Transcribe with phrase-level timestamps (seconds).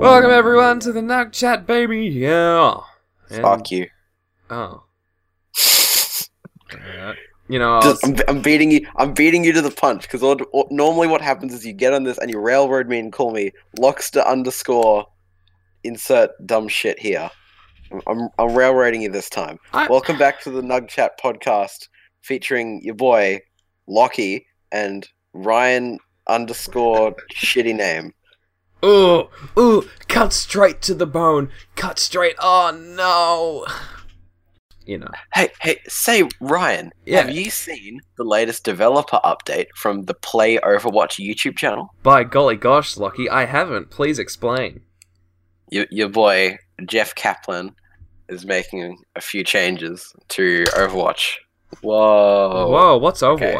[0.00, 2.06] Welcome everyone to the Nug Chat, baby.
[2.06, 2.80] Yeah.
[3.30, 3.88] And- Fuck you.
[4.48, 4.84] Oh.
[7.48, 8.86] You know, was- Just, I'm, I'm beating you.
[8.96, 10.22] I'm beating you to the punch because
[10.70, 13.50] normally what happens is you get on this and you railroad me and call me
[13.78, 15.04] Lockster underscore
[15.82, 17.30] insert dumb shit here.
[17.92, 19.58] I'm, I'm, I'm railroading you this time.
[19.74, 21.88] I- Welcome back to the Nug Chat podcast
[22.22, 23.40] featuring your boy
[23.86, 28.14] Lockie and Ryan underscore shitty name.
[28.84, 31.50] Ooh, ooh, cut straight to the bone.
[31.76, 32.36] Cut straight.
[32.38, 33.66] Oh no.
[34.86, 35.08] You know.
[35.32, 37.22] Hey, hey, say Ryan, Yeah.
[37.22, 41.94] have you seen the latest developer update from the Play Overwatch YouTube channel?
[42.02, 43.90] By golly gosh, Lucky, I haven't.
[43.90, 44.82] Please explain.
[45.70, 47.74] your, your boy Jeff Kaplan
[48.28, 51.36] is making a few changes to Overwatch.
[51.80, 52.68] Whoa!
[52.68, 53.56] Whoa, what's okay.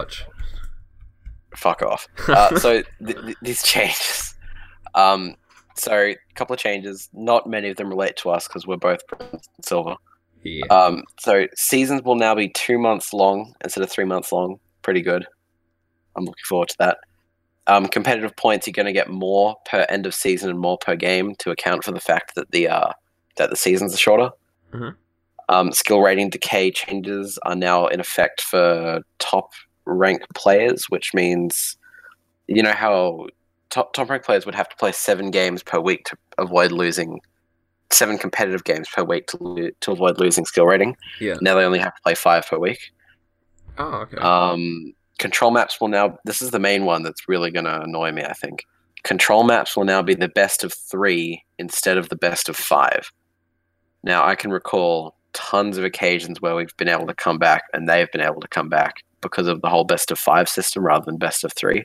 [1.56, 2.08] Fuck off.
[2.28, 4.34] Uh, so th- th- these changes.
[4.94, 5.34] Um,
[5.76, 7.08] so a couple of changes.
[7.12, 9.96] Not many of them relate to us because we're both bronze and silver.
[10.42, 10.64] yeah.
[10.66, 14.58] Um, so seasons will now be two months long instead of three months long.
[14.82, 15.26] Pretty good.
[16.16, 16.98] I'm looking forward to that.
[17.66, 20.94] Um, competitive points, you're going to get more per end of season and more per
[20.96, 22.92] game to account for the fact that the uh,
[23.36, 24.30] that the seasons are shorter.
[24.72, 24.94] Mhm.
[25.48, 29.50] Um, skill rating decay changes are now in effect for top
[29.86, 31.76] rank players, which means
[32.46, 33.26] you know how
[33.70, 37.20] top top rank players would have to play seven games per week to avoid losing
[37.90, 40.96] seven competitive games per week to lo- to avoid losing skill rating.
[41.20, 41.36] Yeah.
[41.40, 42.92] Now they only have to play five per week.
[43.78, 44.16] Oh, okay.
[44.18, 46.18] Um, control maps will now.
[46.24, 48.22] This is the main one that's really going to annoy me.
[48.24, 48.64] I think
[49.02, 53.10] control maps will now be the best of three instead of the best of five.
[54.02, 57.88] Now I can recall tons of occasions where we've been able to come back, and
[57.88, 61.04] they've been able to come back because of the whole best of five system rather
[61.04, 61.84] than best of three.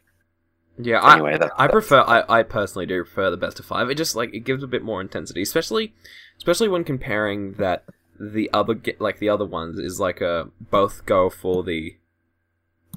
[0.78, 2.02] yeah, I, Anyway, that, I prefer.
[2.02, 3.90] I, I personally do prefer the best of five.
[3.90, 5.94] It just like it gives a bit more intensity, especially,
[6.38, 7.84] especially when comparing that
[8.20, 11.96] the other like the other ones is like a both go for the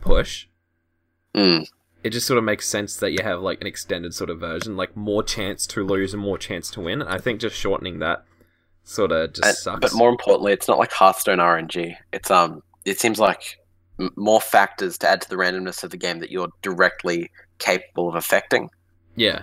[0.00, 0.46] push.
[1.34, 1.66] Mm,
[2.02, 4.76] It just sort of makes sense that you have like an extended sort of version,
[4.76, 7.02] like more chance to lose and more chance to win.
[7.02, 8.24] I think just shortening that
[8.84, 9.80] sort of just and- sucks.
[9.80, 11.94] but more importantly, it's not like Hearthstone RNG.
[12.12, 13.58] It's um, it seems like
[14.16, 18.14] more factors to add to the randomness of the game that you're directly capable of
[18.14, 18.68] affecting.
[19.16, 19.42] yeah,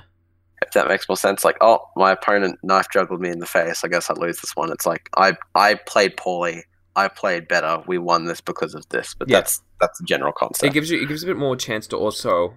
[0.62, 1.46] if that makes more sense.
[1.46, 3.84] Like, oh, my opponent knife juggled me in the face.
[3.84, 4.72] I guess I'd lose this one.
[4.72, 6.64] It's like I I played poorly.
[6.96, 7.82] I played better.
[7.88, 9.14] We won this because of this.
[9.14, 9.38] But Yeah.
[9.40, 10.64] that's that's the general concept.
[10.70, 12.56] it gives you it gives a bit more chance to also,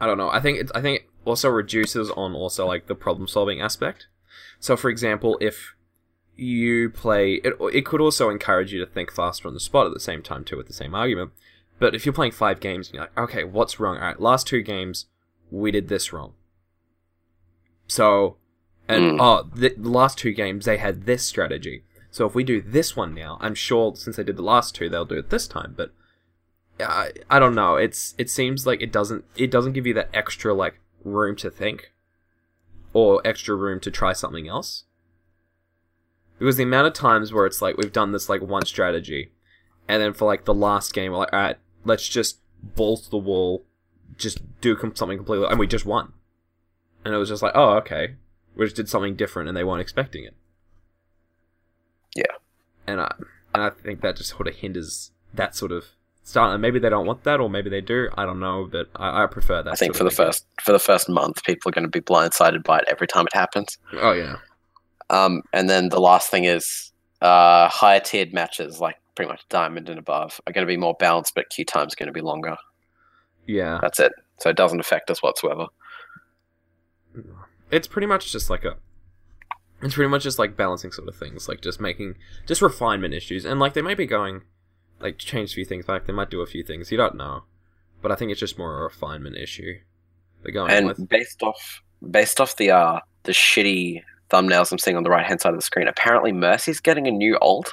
[0.00, 0.30] I don't know.
[0.30, 4.06] I think it, I think it also reduces on also like the problem solving aspect.
[4.60, 5.74] So, for example, if
[6.40, 9.92] you play it, it could also encourage you to think faster on the spot at
[9.94, 11.32] the same time too, with the same argument.
[11.78, 13.96] But if you're playing five games, and you're like, okay, what's wrong?
[13.96, 15.06] All right, last two games
[15.50, 16.34] we did this wrong.
[17.86, 18.36] So,
[18.88, 19.20] and Mm.
[19.20, 21.84] oh, the, the last two games they had this strategy.
[22.10, 24.88] So if we do this one now, I'm sure since they did the last two,
[24.88, 25.74] they'll do it this time.
[25.76, 25.92] But
[26.80, 27.76] I, I don't know.
[27.76, 31.50] It's it seems like it doesn't it doesn't give you that extra like room to
[31.50, 31.92] think,
[32.92, 34.84] or extra room to try something else.
[36.40, 39.30] Because the amount of times where it's like we've done this like one strategy,
[39.86, 43.18] and then for like the last game we're like, all right, let's just bolt the
[43.18, 43.64] wall,
[44.16, 46.14] just do com- something completely, and we just won.
[47.04, 48.16] And it was just like, oh okay,
[48.56, 50.34] we just did something different, and they weren't expecting it.
[52.16, 52.34] Yeah.
[52.86, 53.14] And I
[53.54, 55.84] and I think that just sort of hinders that sort of
[56.22, 56.52] style.
[56.52, 58.08] And maybe they don't want that, or maybe they do.
[58.16, 59.72] I don't know, but I, I prefer that.
[59.72, 62.64] I think for the first for the first month, people are going to be blindsided
[62.64, 63.76] by it every time it happens.
[63.92, 64.36] Oh yeah.
[65.10, 69.88] Um, and then the last thing is uh, higher tiered matches, like pretty much diamond
[69.88, 72.56] and above, are going to be more balanced, but queue time's going to be longer.
[73.46, 73.78] Yeah.
[73.82, 74.12] That's it.
[74.38, 75.66] So it doesn't affect us whatsoever.
[77.70, 78.76] It's pretty much just like a
[79.82, 82.16] it's pretty much just like balancing sort of things, like just making
[82.46, 83.44] just refinement issues.
[83.44, 84.42] And like they might be going
[85.00, 87.44] like change a few things back, they might do a few things, you don't know.
[88.02, 89.78] But I think it's just more a refinement issue.
[90.42, 94.96] They're going and with based off based off the uh the shitty thumbnails I'm seeing
[94.96, 97.72] on the right hand side of the screen, apparently Mercy's getting a new alt.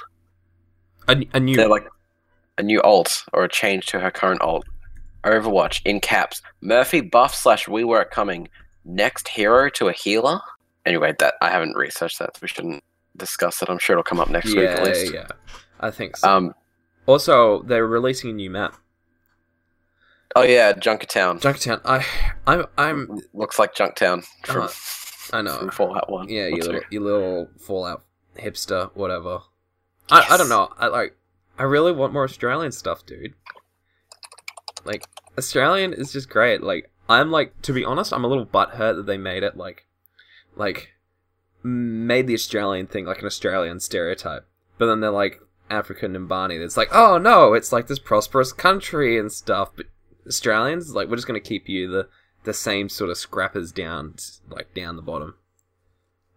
[1.08, 1.86] a, a new They're like
[2.58, 4.64] a new alt or a change to her current alt.
[5.24, 6.42] Overwatch in caps.
[6.60, 8.48] Mercy buff slash We rework coming.
[8.84, 10.40] Next hero to a healer.
[10.86, 12.36] Anyway, that I haven't researched that.
[12.36, 12.82] So we shouldn't
[13.16, 13.68] discuss it.
[13.68, 15.12] I'm sure it'll come up next yeah, week at least.
[15.14, 15.26] yeah.
[15.80, 16.28] I think so.
[16.28, 16.54] Um.
[17.06, 18.74] also, they're releasing a new map.
[20.36, 21.40] Oh yeah, Junkertown.
[21.40, 21.80] Junktown.
[21.84, 22.04] I
[22.46, 24.68] I'm I'm Looks like Junktown from, Uh,
[25.32, 25.58] I know.
[25.58, 26.28] from Fallout One.
[26.28, 28.04] Yeah, you little, you little Fallout
[28.36, 29.40] hipster, whatever.
[30.10, 30.72] I, I don't know.
[30.78, 31.16] I like.
[31.58, 33.34] I really want more Australian stuff, dude.
[34.84, 35.04] Like
[35.36, 36.62] Australian is just great.
[36.62, 39.86] Like I'm like, to be honest, I'm a little butthurt that they made it like,
[40.56, 40.94] like,
[41.62, 44.46] made the Australian thing like an Australian stereotype.
[44.76, 45.40] But then they're like
[45.70, 46.56] African and Barney.
[46.56, 49.70] It's like, oh no, it's like this prosperous country and stuff.
[49.74, 49.86] But
[50.26, 52.08] Australians, like, we're just gonna keep you the
[52.44, 54.14] the same sort of scrappers down,
[54.48, 55.34] like down the bottom.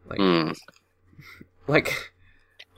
[0.06, 0.58] Like, Mm.
[1.68, 2.12] like,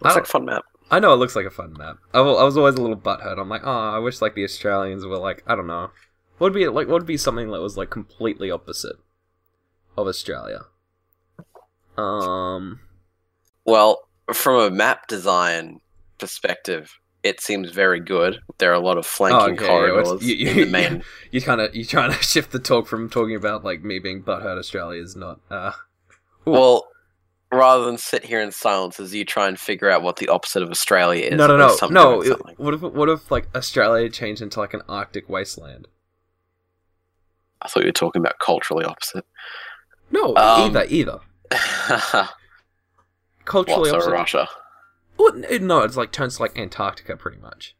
[0.01, 0.63] Looks like a fun map.
[0.91, 1.97] I know it looks like a fun map.
[2.13, 3.39] I, I was always a little butthurt.
[3.39, 5.91] I'm like, oh, I wish like the Australians were like, I don't know,
[6.37, 8.97] what would be like, what would be something that was like completely opposite
[9.97, 10.65] of Australia?
[11.97, 12.81] Um,
[13.65, 15.79] Well, from a map design
[16.17, 18.39] perspective, it seems very good.
[18.57, 21.03] There are a lot of flanking Oh, okay, yeah, corridors you- you- in the main.
[21.31, 24.21] you kind of you trying to shift the talk from talking about like me being
[24.23, 25.39] butthurt Australia is not.
[25.49, 25.71] Uh,
[26.45, 26.85] Well,
[27.53, 30.61] rather than sit here in silence as you try and figure out what the opposite
[30.61, 31.37] of Australia is.
[31.37, 32.21] no, no, no, no.
[32.21, 35.87] it- what if what if like Australia changed into like an Arctic wasteland?
[37.61, 39.25] I thought you were talking about culturally opposite.
[40.11, 41.19] No, Um, either, either.
[43.45, 44.11] Culturally opposite.
[44.11, 44.47] Russia?
[45.23, 47.75] Well, no, it's like turns to like Antarctica pretty much.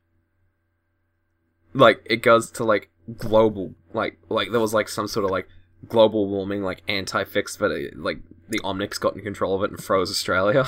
[1.73, 5.47] Like it goes to like global, like like there was like some sort of like
[5.87, 9.83] global warming, like anti-fix, but it, like the Omnics got in control of it and
[9.83, 10.65] froze Australia.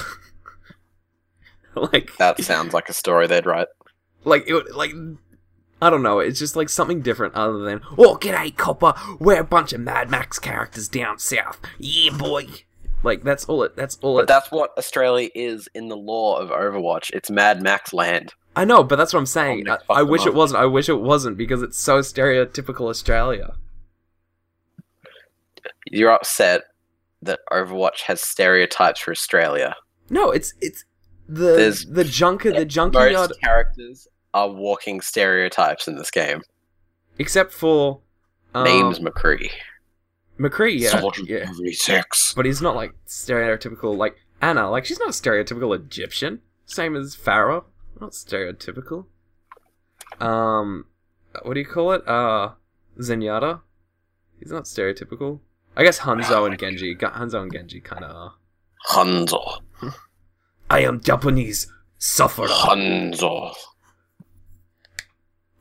[1.75, 3.67] like That sounds like a story they'd write.
[4.25, 4.91] like it like
[5.81, 6.19] I don't know.
[6.19, 8.93] It's just like something different other than oh, g'day copper.
[9.19, 11.61] We're a bunch of Mad Max characters down south.
[11.79, 12.47] Yeah, boy.
[13.05, 13.75] Like that's all it.
[13.77, 14.27] That's all But it.
[14.27, 17.11] that's what Australia is in the lore of Overwatch.
[17.13, 18.33] It's Mad Max land.
[18.57, 19.69] I know, but that's what I'm saying.
[19.69, 20.27] I, I wish up.
[20.27, 20.61] it wasn't.
[20.61, 23.55] I wish it wasn't because it's so stereotypical Australia.
[25.87, 26.63] You're upset
[27.21, 29.75] that Overwatch has stereotypes for Australia.
[30.09, 30.83] No, it's it's
[31.27, 36.41] the There's- the junker the junkyard Most characters are walking stereotypes in this game.
[37.17, 38.01] except for
[38.53, 39.49] um, Names McCree.
[40.39, 40.79] McCree.
[40.79, 42.33] Yeah, Sergeant yeah, 76.
[42.33, 44.69] but he's not like stereotypical like Ana.
[44.69, 46.41] Like she's not stereotypical Egyptian.
[46.65, 47.63] Same as Pharah.
[48.01, 49.05] Not stereotypical.
[50.19, 50.85] Um,
[51.43, 52.07] what do you call it?
[52.07, 52.51] Uh,
[52.99, 53.61] Zenyatta.
[54.39, 55.39] He's not stereotypical.
[55.75, 56.95] I guess Hanzo and Genji.
[56.95, 58.33] Hanzo and Genji kind of are.
[58.89, 59.61] Hanzo.
[60.69, 61.71] I am Japanese.
[61.97, 62.47] Suffer.
[62.47, 63.53] Hanzo.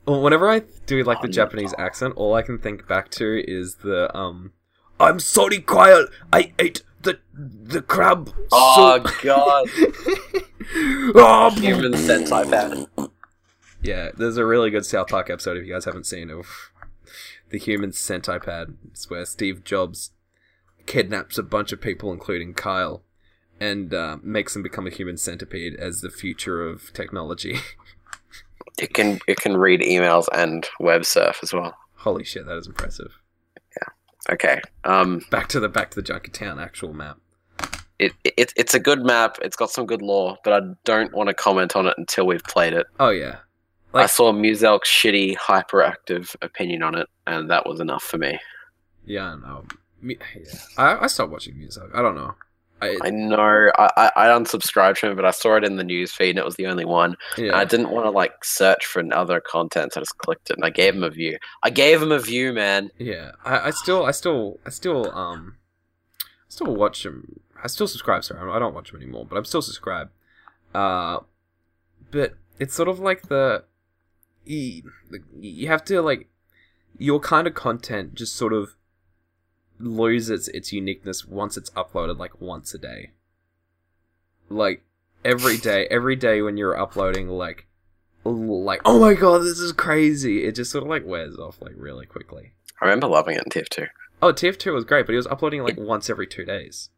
[0.05, 1.27] Well, whenever I do like the.
[1.27, 4.53] Japanese accent, all I can think back to is the um.
[4.99, 6.07] I'm sorry, Kyle.
[6.31, 8.33] I ate the the crab.
[8.51, 9.67] Oh, soup." God.
[11.15, 12.87] oh, Human Sentai pattern.
[13.81, 16.71] Yeah, there's a really good South Park episode if you guys haven't seen of
[17.49, 18.75] the Human Centipede.
[18.89, 20.11] It's where Steve Jobs
[20.85, 23.03] kidnaps a bunch of people, including Kyle,
[23.59, 27.57] and uh, makes them become a human centipede as the future of technology.
[28.77, 31.77] It can it can read emails and web surf as well.
[31.99, 33.19] Holy shit, that is impressive.
[34.29, 34.61] Okay.
[34.83, 35.21] Um.
[35.31, 37.17] Back to the back to the Junker Town actual map.
[37.99, 39.37] It, it it's a good map.
[39.41, 42.43] It's got some good lore, but I don't want to comment on it until we've
[42.43, 42.87] played it.
[42.99, 43.37] Oh yeah,
[43.93, 48.37] I Like- saw Muselk's shitty hyperactive opinion on it, and that was enough for me.
[49.05, 49.65] yeah, I know.
[50.01, 50.59] Me, yeah.
[50.77, 51.91] I I stopped watching Muselk.
[51.95, 52.35] I don't know.
[52.81, 56.11] I, I know I, I, unsubscribed to him, but I saw it in the news
[56.11, 57.15] feed, and it was the only one.
[57.37, 60.57] And I didn't want to like search for another content, so I just clicked it,
[60.57, 61.37] and I gave him a view.
[61.63, 62.91] I gave him a view, man.
[62.97, 65.57] Yeah, I, I still, I still, I still, um,
[66.21, 67.39] I still watch him.
[67.63, 68.23] I still subscribe.
[68.23, 70.11] Sorry, I don't watch him anymore, but I'm still subscribed.
[70.73, 71.19] Uh,
[72.11, 73.63] but it's sort of like the,
[74.45, 76.27] you have to like,
[76.97, 78.75] your kind of content just sort of
[79.79, 83.11] loses its uniqueness once it's uploaded like once a day.
[84.49, 84.83] Like
[85.23, 87.67] every day, every day when you're uploading like,
[88.23, 90.45] like oh my god, this is crazy.
[90.45, 92.53] It just sort of like wears off like really quickly.
[92.81, 93.87] I remember loving it in TF2.
[94.21, 96.89] Oh, TF2 was great, but he was uploading like once every two days.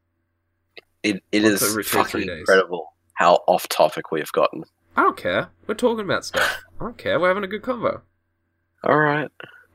[1.04, 4.64] It it Once is every two or three fucking incredible how off topic we've gotten.
[4.96, 5.50] I don't care.
[5.68, 6.64] We're talking about stuff.
[6.80, 7.20] I don't care.
[7.20, 8.02] We're having a good convo.
[8.84, 9.30] All right.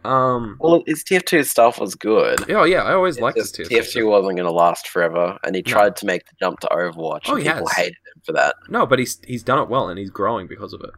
[0.04, 0.56] Um.
[0.60, 2.50] Well, his TF2 stuff was good.
[2.50, 3.68] Oh yeah, I always liked just TF2.
[3.68, 5.70] TF2 wasn't going to last forever, and he No.
[5.72, 7.22] tried to make the jump to Overwatch.
[7.26, 7.76] Oh, and people has.
[7.76, 8.56] hated him for that.
[8.68, 10.90] No, but he's he's done it well, and he's growing because of it.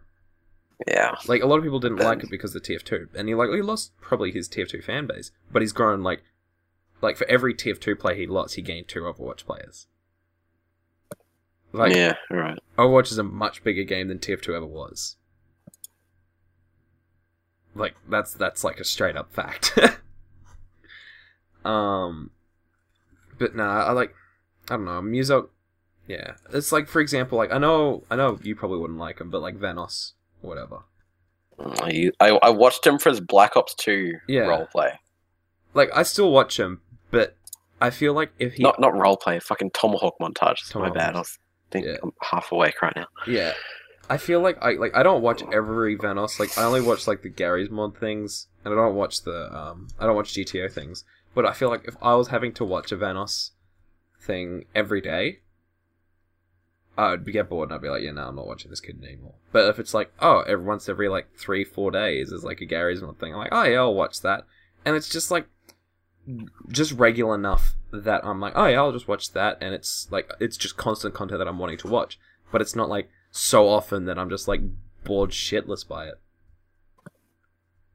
[0.88, 1.14] Yeah.
[1.28, 3.50] Like a lot of people didn't Then- like it because of TF2, and he like
[3.50, 6.22] he lost probably his TF2 fan base, but he's grown like
[7.02, 9.86] like for every TF2 player he lost, he gained two Overwatch players.
[11.72, 12.14] Like yeah.
[12.30, 12.58] right.
[12.78, 15.16] Overwatch is a much bigger game than TF2 ever was.
[17.74, 19.76] Like that's that's like a straight up fact.
[21.64, 22.30] um,
[23.38, 24.14] but nah, I like
[24.70, 25.50] I don't know Muso.
[26.06, 29.30] Yeah, it's like for example, like I know I know you probably wouldn't like him,
[29.30, 30.12] but like Vanoss
[30.42, 30.78] or whatever.
[31.58, 34.42] I, I I watched him for his Black Ops 2 Yeah.
[34.42, 34.96] roleplay.
[35.72, 37.36] like I still watch him, but
[37.80, 40.74] I feel like if he Not not role play, fucking tomahawk montage.
[40.74, 40.94] My Tomahawk.
[40.94, 41.14] bad.
[41.14, 41.38] I was
[41.70, 41.98] thinking Yeah.
[42.02, 43.06] I'm half awake right now.
[43.26, 43.52] Yeah.
[44.08, 46.38] I feel like I like I don't watch every Vanoss.
[46.38, 49.88] Like I only watch like the Garry's mod things, and I don't watch the um
[49.98, 51.04] I don't watch GTO things.
[51.34, 53.50] But I feel like if I was having to watch a Vanoss
[54.20, 55.40] thing every day,
[56.96, 59.34] I'd get bored and I'd be like, yeah, no, I'm not watching this kid anymore.
[59.52, 62.66] But if it's like, oh, every once every like three four days is like a
[62.66, 64.44] Garry's mod thing, I'm like, oh yeah, I'll watch that,
[64.84, 65.46] and it's just like
[66.68, 70.30] just regular enough that I'm like, oh yeah, I'll just watch that, and it's like
[70.40, 72.18] it's just constant content that I'm wanting to watch.
[72.52, 74.60] But it's not like so often that I'm just like
[75.02, 76.14] bored shitless by it.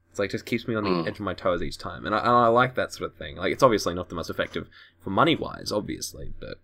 [0.10, 1.08] It's like just keeps me on the Mm.
[1.08, 3.38] edge of my toes each time, and I, and I like that sort of thing.
[3.38, 4.68] Like it's obviously not the most effective
[5.00, 6.60] for money wise, obviously, but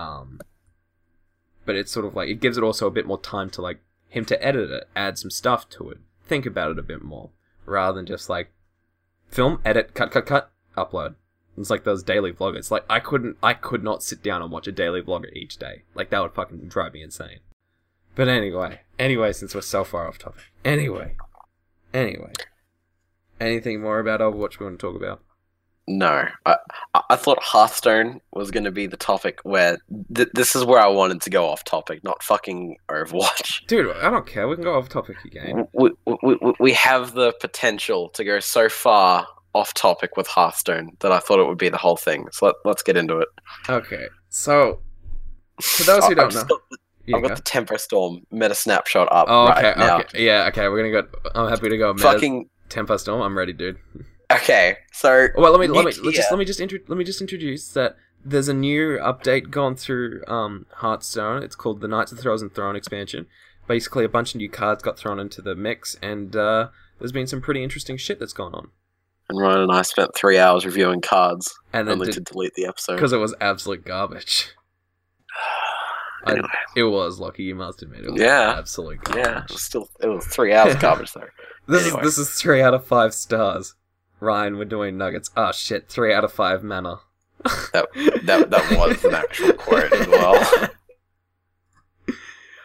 [0.00, 0.40] um,
[1.64, 3.80] but it's sort of like it gives it also a bit more time to like
[4.08, 5.98] him to edit it, add some stuff to it,
[6.28, 7.30] think about it a bit more,
[7.64, 8.52] rather than just like
[9.28, 11.16] film, edit, cut, cut, cut, upload.
[11.58, 12.70] It's like those daily vloggers.
[12.70, 15.82] Like I couldn't, I could not sit down and watch a daily vlogger each day.
[15.94, 17.40] Like that would fucking drive me insane.
[18.16, 20.42] But anyway, anyway, since we're so far off topic.
[20.64, 21.14] Anyway,
[21.94, 22.32] anyway,
[23.40, 25.22] anything more about Overwatch we want to talk about?
[25.88, 26.56] No, I
[27.10, 29.78] I- thought Hearthstone was going to be the topic where
[30.12, 33.66] th- this is where I wanted to go off topic, not fucking Overwatch.
[33.68, 34.48] Dude, I don't care.
[34.48, 35.68] We can go off topic again.
[35.72, 40.96] We, we, we, we have the potential to go so far off topic with Hearthstone
[41.00, 42.26] that I thought it would be the whole thing.
[42.32, 43.28] So let, let's get into it.
[43.68, 44.80] Okay, so
[45.62, 46.48] for those who don't just
[47.06, 47.28] know, got, you I've go.
[47.28, 49.98] got the Tempo Storm meta snapshot up Oh, okay, right now.
[50.00, 50.68] okay, yeah, okay.
[50.68, 51.30] We're gonna go.
[51.34, 51.92] I'm happy to go.
[51.94, 53.22] Meta Fucking Tempo Storm.
[53.22, 53.78] I'm ready, dude.
[54.32, 54.78] okay.
[54.92, 57.04] So Well, let me let me New let's just let me just intro- let me
[57.04, 61.42] just introduce that there's a new update gone through um, Hearthstone.
[61.42, 63.26] It's called the Knights of the Frozen Throne expansion.
[63.68, 67.26] Basically, a bunch of new cards got thrown into the mix, and uh, there's been
[67.26, 68.68] some pretty interesting shit that's gone on.
[69.28, 72.66] and Ryan and I spent three hours reviewing cards, And then only to delete the
[72.66, 72.94] episode.
[72.94, 74.50] because it was absolute garbage.
[76.26, 76.40] I-
[76.76, 78.54] It was lucky you must admit it was Yeah.
[78.58, 79.18] absolutely.
[79.20, 81.28] yeah, it was still it was three hours garbage though.
[81.68, 82.00] This Anyway.
[82.02, 83.74] is this is three out of five stars.
[84.20, 85.30] Ryan, we're doing nuggets.
[85.36, 87.00] Ah shit, three out of five mana.
[87.72, 87.86] That
[88.24, 90.68] that that was an actual quote as well.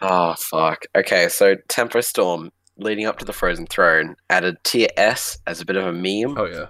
[0.01, 0.83] Oh fuck.
[0.95, 5.65] Okay, so Tempo Storm, leading up to the Frozen Throne, added tier S as a
[5.65, 6.67] bit of a meme, Oh yeah.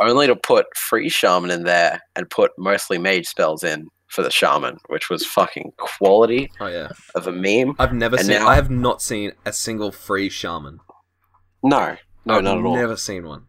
[0.00, 4.30] only to put freeze shaman in there and put mostly mage spells in for the
[4.30, 6.88] shaman, which was fucking quality Oh yeah.
[7.14, 7.74] of a meme.
[7.78, 8.38] I've never And seen.
[8.40, 10.80] now- I have not seen a single freeze shaman.
[11.62, 12.76] No, no, I've not at all.
[12.76, 13.46] Never seen one.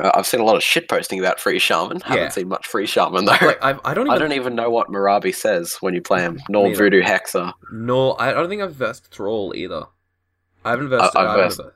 [0.00, 1.98] Uh, I've seen a lot of shit posting about freeze shaman.
[1.98, 2.06] Yeah.
[2.14, 3.32] Haven't seen much freeze shaman though.
[3.42, 4.14] Like I've, I don't even.
[4.14, 6.72] I don't even know what Marabi says when you play him, nor.
[6.72, 7.52] Voodoo Hexxer.
[7.72, 9.86] nor I don't think I've versed Thrall either.
[10.64, 11.16] I haven't versed.
[11.16, 11.70] I- I, versed- versed-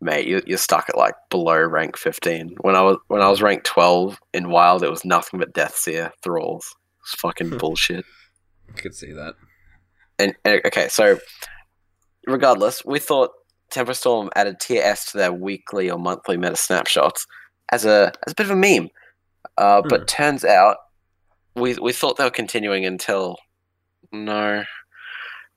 [0.00, 2.56] mate, you, you're stuck at like below rank 15.
[2.60, 6.10] When I was when I was ranked 12 in Wild, it was nothing but Deathseer
[6.22, 6.74] thralls.
[7.02, 7.56] It's fucking Hmm.
[7.58, 8.04] bullshit.
[8.68, 9.34] I could see that.
[10.18, 11.18] And, and okay, so
[12.26, 13.30] regardless, we thought
[13.70, 17.26] Tempo Storm added tier S to their weekly or monthly meta snapshots
[17.72, 18.88] as a as a bit of a meme.
[19.58, 19.88] Uh, Hmm.
[19.88, 20.76] But turns out
[21.54, 23.36] we we thought they were continuing until
[24.12, 24.64] no.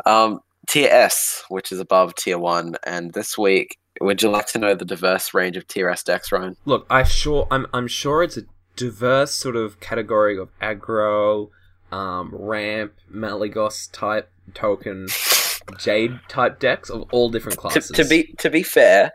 [0.05, 4.59] Um, tier S, which is above tier one, and this week, would you like to
[4.59, 6.55] know the diverse range of tier S decks, Ryan?
[6.65, 8.43] Look, I sure I'm I'm sure it's a
[8.75, 11.49] diverse sort of category of aggro,
[11.91, 15.07] um, ramp, Malygos type token,
[15.77, 17.91] Jade type decks of all different to, classes.
[17.91, 19.11] to be to be fair,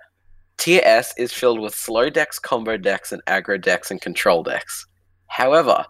[0.59, 4.87] tier S is filled with slow decks, combo decks, and aggro decks and control decks.
[5.27, 5.87] However,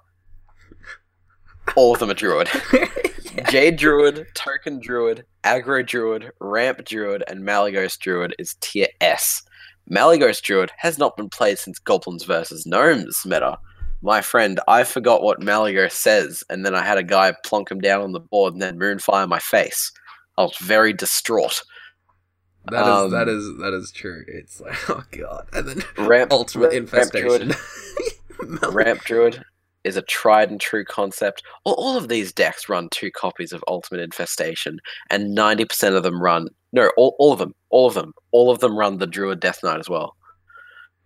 [1.76, 2.48] all of them are druid.
[3.50, 9.42] Jade Druid, Token Druid, Aggro Druid, Ramp Druid, and Malygos Druid is tier S.
[9.90, 12.66] Malygos Druid has not been played since Goblins vs.
[12.66, 13.58] Gnomes meta.
[14.02, 17.80] My friend, I forgot what Malygos says, and then I had a guy plonk him
[17.80, 19.90] down on the board and then moonfire my face.
[20.38, 21.62] I was very distraught.
[22.70, 24.24] That is Um, that is that is true.
[24.28, 27.52] It's like oh god, and then Ramp, ultimate Ramp infestation.
[28.38, 29.44] Druid, Ramp Druid
[29.84, 31.42] is a tried and true concept.
[31.64, 34.78] All, all of these decks run two copies of Ultimate Infestation,
[35.10, 36.48] and 90% of them run.
[36.72, 37.54] No, all, all of them.
[37.70, 38.12] All of them.
[38.32, 40.16] All of them run the Druid Death Knight as well.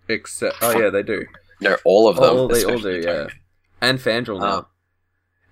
[0.08, 1.26] Except oh yeah, they do.
[1.60, 2.24] No, all of them.
[2.24, 3.26] Oh, they all do, yeah.
[3.80, 4.46] And Fandral now.
[4.46, 4.62] Uh,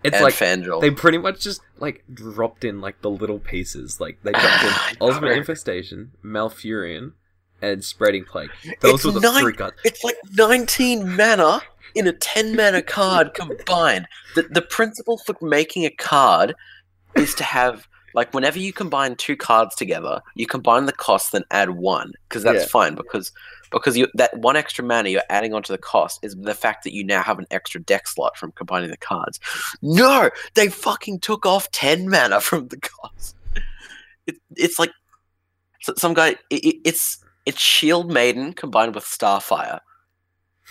[0.02, 0.80] it's and like Fandral.
[0.80, 4.00] they pretty much just like dropped in like the little pieces.
[4.00, 4.96] Like they dropped in.
[5.00, 7.12] Ultimate Infestation, Malfurion,
[7.60, 8.50] and Spreading Plague.
[8.80, 9.76] Those It's were the nine- three cards.
[9.84, 11.60] It's like 19 mana
[11.96, 14.06] in a 10 mana card combined.
[14.34, 16.54] The, the principle for making a card
[17.16, 21.44] is to have, like, whenever you combine two cards together, you combine the cost, then
[21.50, 22.68] add one, because that's Yeah.
[22.68, 22.94] fine.
[22.94, 23.32] Because
[23.72, 26.92] because you that one extra mana you're adding onto the cost is the fact that
[26.94, 29.40] you now have an extra deck slot from combining the cards.
[29.82, 33.34] No, they fucking took off ten mana from the cost.
[34.26, 34.92] It, it's like
[35.96, 36.36] some guy.
[36.50, 39.80] It- it's it's Shield Maiden combined with Starfire.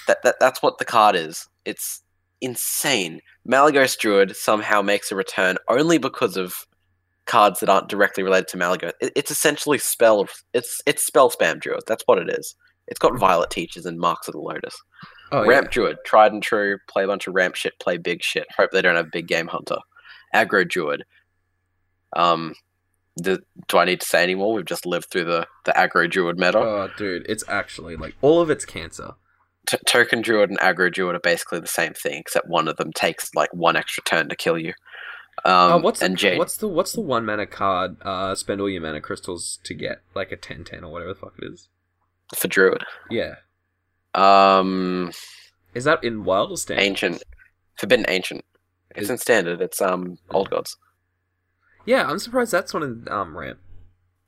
[0.07, 1.47] That, that that's what the card is.
[1.65, 2.01] It's
[2.41, 3.21] insane.
[3.47, 6.67] Malygos Druid somehow makes a return only because of
[7.25, 8.93] cards that aren't directly related to Malygos.
[9.01, 10.27] It, it's essentially spell.
[10.53, 11.83] It's it's spell spam Druid.
[11.87, 12.55] That's what it is.
[12.87, 14.75] It's got Violet Teachers and Marks of the Lotus.
[15.31, 15.71] Oh, ramp yeah.
[15.71, 16.77] Druid, tried and true.
[16.87, 17.73] Play a bunch of ramp shit.
[17.79, 18.45] Play big shit.
[18.55, 19.77] Hope they don't have big game hunter.
[20.35, 21.03] Aggro Druid.
[22.15, 22.53] Um,
[23.17, 24.53] the, do I need to say anymore?
[24.53, 26.59] We've just lived through the the aggro Druid meta.
[26.59, 29.13] Oh, dude, it's actually like all of it's cancer.
[29.67, 32.91] T- token Druid and aggro Druid are basically the same thing, except one of them
[32.93, 34.73] takes like one extra turn to kill you.
[35.43, 36.37] Um, oh, what's and the, Jade?
[36.37, 37.97] what's the what's the one mana card?
[38.01, 41.33] Uh, spend all your mana crystals to get like a 10-10 or whatever the fuck
[41.41, 41.67] it is.
[42.35, 42.83] for Druid?
[43.09, 43.35] Yeah,
[44.13, 45.11] Um,
[45.73, 46.83] is that in wild or standard?
[46.83, 47.23] ancient,
[47.77, 48.45] forbidden ancient.
[48.95, 49.61] It's in standard.
[49.61, 50.77] It's um old gods.
[51.85, 53.59] Yeah, I'm surprised that's one in um ramp.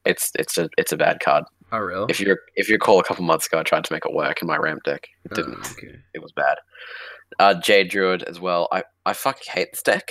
[0.06, 1.46] It's it's a it's a bad card.
[1.72, 2.06] Oh, really?
[2.10, 4.42] If you if you recall, a couple months ago, I tried to make it work
[4.42, 5.08] in my ramp deck.
[5.26, 5.58] It didn't.
[5.62, 5.96] Oh, okay.
[6.14, 6.58] It was bad.
[7.40, 8.68] Uh, Jade Druid as well.
[8.72, 10.10] I I fucking hate this deck.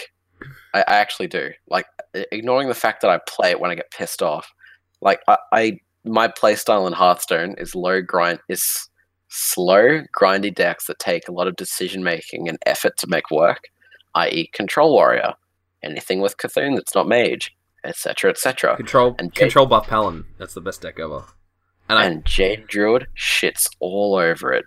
[0.74, 1.50] I, I actually do.
[1.68, 1.86] Like
[2.30, 4.52] ignoring the fact that I play it when I get pissed off.
[5.00, 8.88] Like I, I my playstyle in Hearthstone is low grind is
[9.28, 13.68] slow grindy decks that take a lot of decision making and effort to make work,
[14.14, 15.34] i.e., Control Warrior,
[15.82, 18.76] anything with Cthulhu that's not Mage, etc., etc.
[18.76, 20.26] Control And Jade- control buff Paladin.
[20.38, 21.24] That's the best deck ever.
[21.88, 24.64] And, I and Jade Druid shits all over it.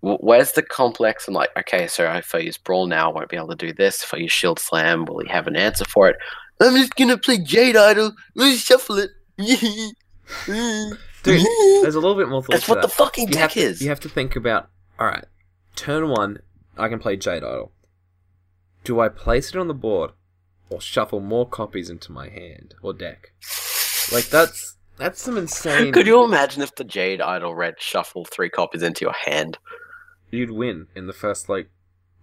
[0.00, 3.36] Where's the complex I'm like, okay, so if I use Brawl now, I won't be
[3.36, 4.04] able to do this.
[4.04, 6.16] If I use Shield Slam, will he have an answer for it?
[6.60, 8.12] I'm just gonna play Jade Idol.
[8.34, 9.10] Let's shuffle it.
[9.36, 9.94] dude,
[10.46, 12.82] there's a little bit more thought That's what that.
[12.82, 13.82] the fucking you deck to, is.
[13.82, 14.68] You have to think about.
[14.98, 15.24] All right,
[15.76, 16.40] turn one,
[16.76, 17.72] I can play Jade Idol.
[18.84, 20.12] Do I place it on the board,
[20.70, 23.32] or shuffle more copies into my hand or deck?
[24.12, 25.92] Like that's that's some insane.
[25.92, 29.58] Could you imagine if the Jade Idol red shuffle three copies into your hand?
[30.30, 31.70] You'd win in the first like,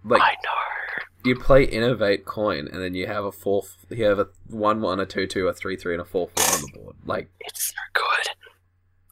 [0.04, 1.00] like I know.
[1.24, 3.64] you play Innervate coin, and then you have a four.
[3.90, 6.54] You have a one one, a two two, a three three, and a four four
[6.54, 6.96] on the board.
[7.04, 8.28] Like It's so good.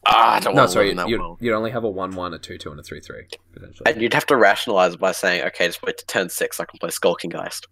[0.07, 1.37] Ah, I don't no, want sorry, live in that you'd, world.
[1.41, 3.91] you'd only have a one one, a two two, and a three three potentially.
[3.91, 6.77] And you'd have to rationalize by saying, okay, just wait to turn six, I can
[6.79, 7.67] play Skulking Geist.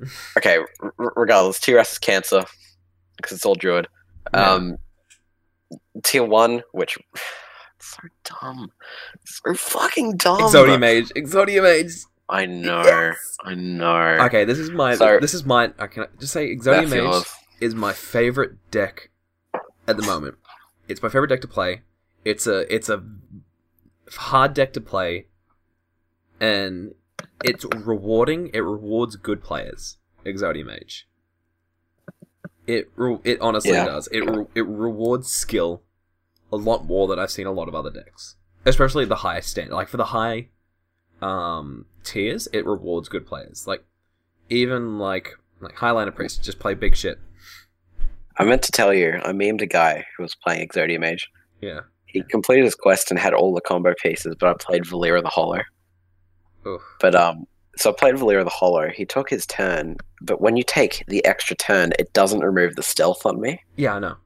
[0.36, 2.44] okay, r- r- regardless, tier S is Cancer,
[3.16, 3.86] because it's all Druid.
[4.34, 4.52] Yeah.
[4.52, 4.76] Um,
[6.04, 6.98] tier 1, which.
[7.78, 8.72] so dumb.
[9.24, 10.40] So fucking dumb.
[10.40, 11.92] Exodia Mage, Exodia Mage.
[12.28, 12.82] I know.
[12.84, 13.36] Yes!
[13.42, 14.18] I know.
[14.26, 14.94] Okay, this is my.
[14.96, 15.66] So- this is my.
[15.66, 17.24] Uh, I can just say Exodia Mage
[17.60, 19.10] is my favorite deck
[19.86, 20.36] at the moment.
[20.88, 21.82] It's my favorite deck to play.
[22.24, 23.02] It's a it's a
[24.12, 25.26] hard deck to play,
[26.40, 26.94] and
[27.44, 28.50] it's rewarding.
[28.52, 29.96] It rewards good players.
[30.26, 31.06] Exodia Mage.
[32.68, 33.86] It re- it honestly Yeah.
[33.86, 34.08] does.
[34.12, 35.82] It re- it rewards skill
[36.52, 39.70] a lot more than I've seen a lot of other decks, especially the high stand.
[39.70, 40.48] Like for the high
[41.20, 43.66] um tiers, it rewards good players.
[43.66, 43.82] Like
[44.50, 47.18] even like like Highlander Priest, just play big shit.
[48.36, 51.28] I meant to tell you, I memed a guy who was playing Exodia Mage.
[51.60, 51.80] Yeah.
[52.06, 55.28] He completed his quest and had all the combo pieces, but I played Valeera the
[55.28, 55.60] Hollow.
[56.66, 56.80] Oof.
[57.00, 57.46] But um,
[57.78, 58.88] so I played Valeera the Hollow.
[58.88, 62.82] He took his turn, but when you take the extra turn, it doesn't remove the
[62.82, 63.62] stealth on me.
[63.76, 64.16] Yeah, I know.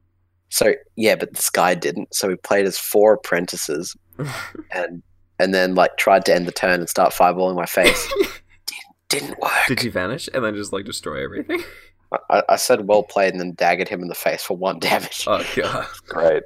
[0.48, 2.14] So yeah, but this guy didn't.
[2.14, 3.96] So he played as four apprentices
[4.72, 5.02] and
[5.38, 8.10] and then like tried to end the turn and start fireballing my face.
[9.08, 9.52] didn't work.
[9.68, 11.62] Did you vanish and then just like destroy everything?
[12.30, 15.24] I, I said well played and then daggered him in the face for one damage.
[15.26, 15.86] Oh god.
[16.08, 16.42] Great.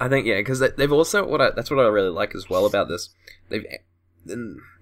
[0.00, 2.66] I think yeah, because they've also what I, that's what I really like as well
[2.66, 3.10] about this.
[3.48, 3.64] They've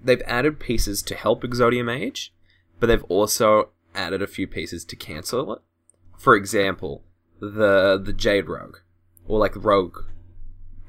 [0.02, 2.32] they've added pieces to help Exodia Mage,
[2.80, 5.62] but they've also added a few pieces to cancel it.
[6.18, 7.04] For example,
[7.40, 8.78] the the Jade Rogue,
[9.26, 9.98] or like Rogue,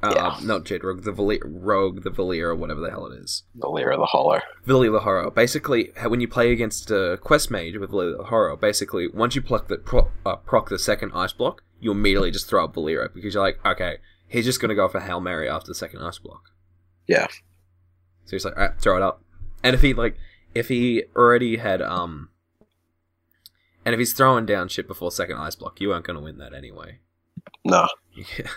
[0.04, 0.40] uh, Yeah.
[0.44, 3.44] not Jade Rogue, the Vali- Rogue, the Valir, or whatever the hell it is.
[3.58, 4.40] Valeera the Hollow.
[4.66, 5.30] Vili the Horror.
[5.32, 9.42] Basically, when you play against a quest mage with Vili the Horror, basically once you
[9.42, 13.14] pluck the pro- uh, proc the second ice block, you immediately just throw up Valeera
[13.14, 16.18] because you're like, okay, he's just gonna go for Hail Mary after the second ice
[16.20, 16.44] block.
[17.08, 17.28] Yeah.
[18.26, 19.22] So he's like, alright, throw it up.
[19.64, 20.18] And if he like,
[20.54, 22.30] if he already had um,
[23.86, 26.54] and if he's throwing down shit before second ice block, you aren't gonna win that
[26.54, 27.00] anyway.
[27.64, 27.88] No.
[28.14, 28.48] Yeah.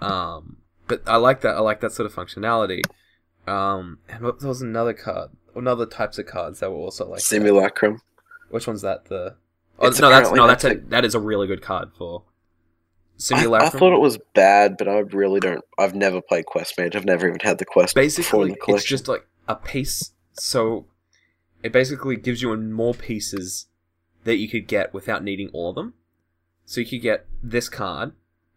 [0.00, 1.56] Um, but I like that.
[1.56, 2.82] I like that sort of functionality.
[3.46, 7.18] Um, and what, there was another card, another types of cards that were also like.
[7.18, 7.24] that.
[7.24, 8.00] Simulacrum.
[8.50, 9.06] Which one's that?
[9.06, 9.36] The
[9.78, 12.22] oh, It's no, that's no, that's a, that is a really good card for
[13.16, 13.68] Simulacrum.
[13.74, 15.64] I thought it was bad, but I really don't.
[15.78, 16.96] I've never played Quest Mage.
[16.96, 20.86] I've never even had the Quest before basically the it's just like a piece so
[21.62, 23.66] it basically gives you more pieces
[24.24, 25.94] that you could get without needing all of them
[26.64, 28.12] so you could get this card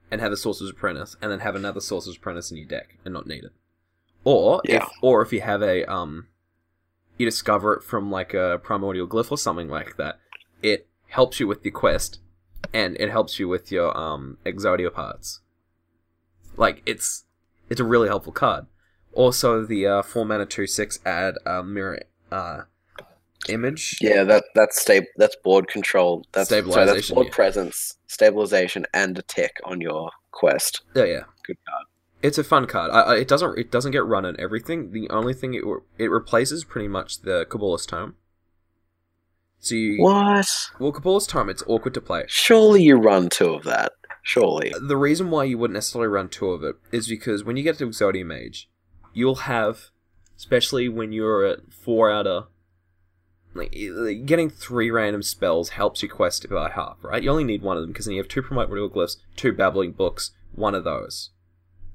[0.10, 3.14] and have a sorcerer's apprentice and then have another sorcerer's apprentice in your deck and
[3.14, 3.52] not need it
[4.24, 4.78] or Yeah.
[4.78, 6.28] if or if you have a um
[7.18, 10.20] you discover it from like a primordial glyph or something like that
[10.64, 12.20] it helps you with the quest
[12.74, 15.42] and it helps you with your um exodia parts
[16.56, 17.26] like it's
[17.70, 18.66] it's a really helpful card
[19.18, 22.62] also, the uh, four mana two six add uh, mirror uh,
[23.50, 23.98] image.
[24.00, 26.24] yeah, that that's sta- That's board control.
[26.34, 27.34] That's sorry, that's board yeah.
[27.34, 30.82] presence, stabilization, and a tick on your quest.
[30.96, 31.22] Yeah, yeah.
[31.48, 31.86] Good card.
[32.22, 32.92] It's a fun card.
[32.92, 34.92] I, I, it doesn't it doesn't get run in everything.
[34.92, 38.18] The only thing it re- it replaces pretty much the Cabalist Tome.
[39.60, 40.48] So you What?
[40.80, 42.26] well Cabalist Tome it's awkward to play.
[42.28, 43.94] Surely you run two of that.
[44.22, 44.74] Surely.
[44.80, 47.78] The reason why you wouldn't necessarily run two of it is because when you get
[47.78, 48.70] to Exodia Mage,
[49.14, 49.90] you'll have,
[50.38, 52.48] especially when you're at four out of,
[53.54, 53.72] like
[54.26, 57.24] getting three random spells helps you quest by half, right?
[57.24, 59.94] You only need one of them because then you have two primordial glyphs, two babbling
[59.94, 61.32] books, one of those.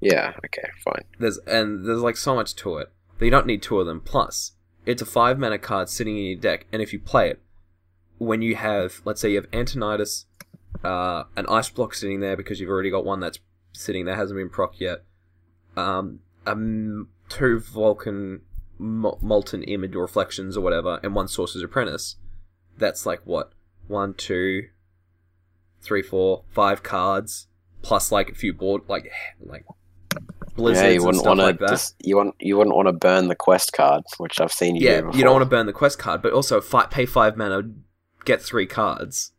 [0.01, 0.33] Yeah.
[0.44, 0.68] Okay.
[0.85, 1.05] Fine.
[1.18, 4.01] There's and there's like so much to it that you don't need two of them.
[4.01, 4.53] Plus,
[4.85, 7.40] it's a five mana card sitting in your deck, and if you play it,
[8.18, 10.27] when you have, let's say, you have Antonitis,
[10.85, 13.38] uh, an ice block sitting there because you've already got one that's
[13.72, 15.05] sitting there hasn't been proc yet.
[15.77, 18.42] Um, um, two Vulcan
[18.79, 22.16] mo- molten image or reflections or whatever, and one Sorcerer's Apprentice.
[22.77, 23.53] That's like what
[23.87, 24.68] one, two,
[25.81, 27.48] three, four, five cards
[27.83, 29.64] plus like a few board like like
[30.55, 31.66] blizzards yeah, you wouldn't stuff want like to.
[31.66, 31.92] that.
[32.01, 32.35] You want.
[32.40, 35.25] You wouldn't want to burn the quest card, which I've seen you yeah, do you
[35.25, 37.62] don't want to burn the quest card, but also fight, pay five mana,
[38.24, 39.32] get three cards.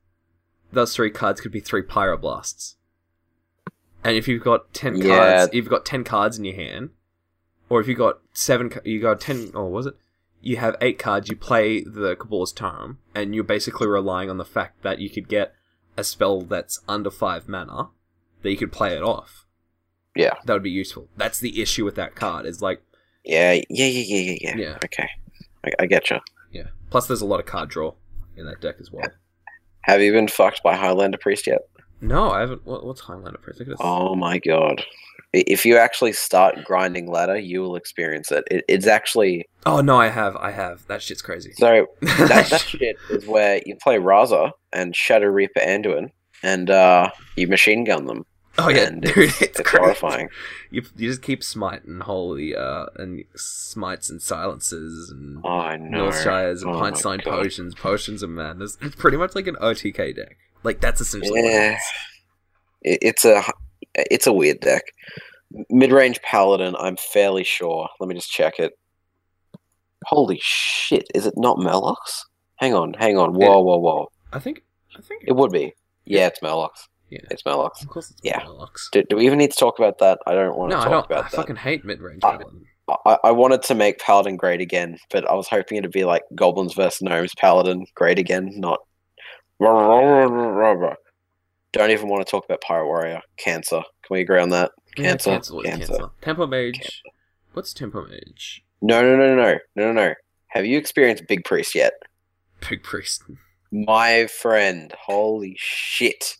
[0.72, 2.76] Those three cards could be three pyroblasts.
[4.04, 5.06] And if you've got ten Yeah.
[5.38, 6.90] cards, you've got ten cards in your hand,
[7.70, 9.52] or if you got seven, you got ten.
[9.54, 9.96] Oh, was it?
[10.42, 11.30] You have eight cards.
[11.30, 15.30] You play the Kabbal's Tome, and you're basically relying on the fact that you could
[15.30, 15.54] get
[15.96, 17.90] a spell that's under five mana,
[18.42, 19.46] that you could play it off.
[20.16, 20.34] Yeah.
[20.46, 21.08] That would be useful.
[21.16, 22.46] That's the issue with that card.
[22.46, 22.84] Is like,
[23.24, 23.54] Yeah.
[23.54, 23.64] Yeah.
[23.70, 23.86] Yeah.
[23.88, 24.20] Yeah.
[24.20, 24.38] Yeah.
[24.42, 24.58] Yeah.
[24.58, 24.78] Yeah.
[24.84, 25.08] Okay.
[25.64, 26.18] I, I get you.
[26.52, 26.68] yeah.
[26.90, 27.94] Plus, there's a lot of card draw
[28.38, 29.08] in that deck as well.
[29.82, 31.62] Have you been fucked by Highlander Priest yet?
[32.02, 32.66] No, I haven't.
[32.66, 33.60] What, what's Highlander Priest?
[33.60, 33.80] Look at this.
[33.82, 34.84] Oh my god.
[35.32, 38.44] If you actually start grinding ladder, you will experience it.
[38.52, 40.36] it it's actually Oh no, I have.
[40.36, 40.86] I have.
[40.88, 41.54] That shit's crazy.
[41.54, 46.10] so that that shit is where you play Raza and Shadow Reaper Anduin
[46.44, 48.26] and uh you machine gun them.
[48.58, 50.30] Oh yeah, and dude, it's, it's, it's horrifying.
[50.70, 56.10] You, you just keep smiting holy uh and smites and silences and Oh know.
[56.10, 58.78] Northshires and Oh Pint-Size potions, potions of madness.
[58.82, 60.38] It's pretty much like an OTK deck.
[60.64, 61.78] Like that's essentially Yeah.
[62.84, 63.44] It, it's a
[63.96, 64.84] it's a weird deck.
[65.70, 67.90] Mid range paladin, I'm fairly sure.
[68.00, 68.74] Let me just check it.
[70.06, 71.08] Holy shit!
[71.16, 72.24] Is it not Murlocs?
[72.58, 73.34] Hang on, hang on.
[73.34, 74.12] Whoa, whoa, whoa!
[74.34, 74.64] I think.
[74.98, 75.24] I think.
[75.26, 75.74] It would be.
[76.06, 76.88] Yeah, it's Murlocs.
[77.14, 77.28] Yeah.
[77.32, 77.82] It's Murlocs.
[77.82, 78.42] of course, it's Yeah.
[78.42, 78.90] Murlocs.
[78.92, 80.20] Do, do we even need to talk about that?
[80.28, 81.06] I don't want to No, I talk don't.
[81.06, 81.34] about I that.
[81.34, 82.24] I fucking hate mid range.
[82.24, 82.40] Uh,
[83.06, 86.24] I, I wanted to make Paladin great again, but I was hoping it'd be like
[86.36, 88.80] Goblins versus Gnomes Paladin great again, not.
[91.72, 93.22] Don't even want to talk about Pirate Warrior.
[93.38, 93.78] Cancer.
[94.04, 94.72] Can we agree on that?
[94.96, 95.32] Cancer.
[95.32, 95.66] cancel it.
[95.66, 95.88] Cancer.
[95.88, 96.14] Cancel.
[96.22, 96.74] Tempo Mage.
[96.76, 96.92] Cancer.
[97.54, 98.64] What's Tempo Mage?
[98.82, 100.14] No, no, no, no, no, no, no, no.
[100.50, 101.94] Have you experienced Big Priest yet?
[102.62, 103.24] Pig Priest.
[103.72, 106.36] My friend, holy shit.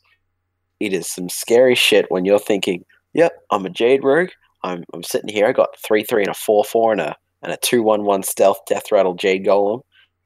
[0.80, 2.84] It is some scary shit when you're thinking,
[3.14, 4.30] yep, I'm a Jade Rogue.
[4.64, 5.46] I'm, I'm sitting here.
[5.48, 8.24] I got 3 3 and a 4 4 and a, and a 2 1 1
[8.24, 9.82] stealth Death Rattle Jade Golem.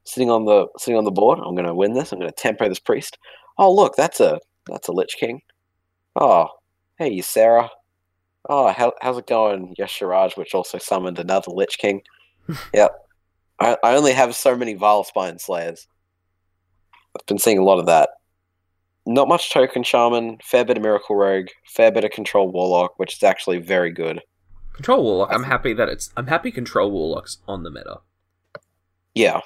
[0.06, 1.40] Sitting on the sitting on the board.
[1.40, 2.12] I'm gonna win this.
[2.12, 3.18] I'm gonna tempo this priest.
[3.58, 5.42] Oh look, that's a that's a Lich King.
[6.16, 6.48] Oh,
[6.98, 7.70] hey you Sarah.
[8.50, 12.02] Oh, how, how's it going, Y'Shaarj, which also summoned another Lich King.
[12.74, 12.92] yep.
[13.60, 15.88] I, I only have so many Vile Spine Slayers.
[17.16, 18.10] I've been seeing a lot of that.
[19.10, 23.16] Not much Token Shaman, fair bit of Miracle Rogue, fair bit of Control Warlock, which
[23.16, 24.22] is actually very good.
[24.74, 25.30] Control Warlock.
[25.32, 26.12] I'm happy that it's.
[26.18, 28.02] I'm happy Control Warlock's on the meta.
[29.16, 29.42] Yeah.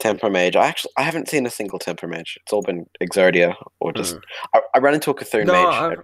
[0.00, 0.56] Tempo Mage.
[0.56, 2.36] I actually I haven't seen a single Tempo Mage.
[2.42, 4.20] It's all been Exodia or just Mm.
[4.54, 5.74] I, I ran into a Cthulhu No, Mage.
[5.92, 6.02] I've-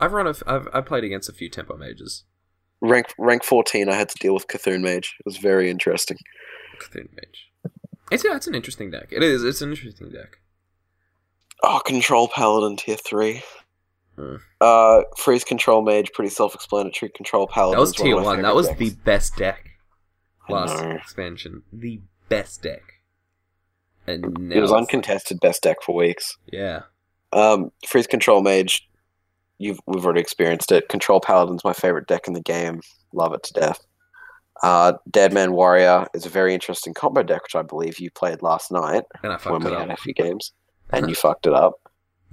[0.00, 0.34] I've run a.
[0.46, 2.24] I've I played against a few Tempo Mages.
[2.82, 5.16] rank rank fourteen I had to deal with Cthulhu Mage.
[5.18, 6.18] It was very interesting.
[6.78, 7.50] Cthulhu Mage.
[8.12, 9.08] It's yeah, it's an interesting deck.
[9.10, 9.42] It is.
[9.42, 10.38] It's an interesting deck.
[11.62, 13.42] Oh, Control Paladin tier three.
[14.16, 14.36] Hmm.
[14.60, 17.10] Uh, freeze control mage, pretty self-explanatory.
[17.10, 17.74] Control paladin.
[17.74, 18.42] That was tier one.
[18.42, 18.78] That was decks.
[18.78, 19.70] the best deck
[20.48, 21.62] last expansion.
[21.72, 22.82] The best deck.
[24.06, 26.36] And It was uncontested best deck for weeks.
[26.52, 26.82] Yeah.
[27.32, 28.88] Um, freeze control mage,
[29.58, 30.88] you've we've already experienced it.
[30.88, 32.80] Control Paladin's my favorite deck in the game.
[33.12, 33.80] Love it to death.
[34.62, 38.70] Uh, Deadman Warrior is a very interesting combo deck, which I believe you played last
[38.70, 40.52] night And I when we had a few games,
[40.96, 41.74] and you fucked it up.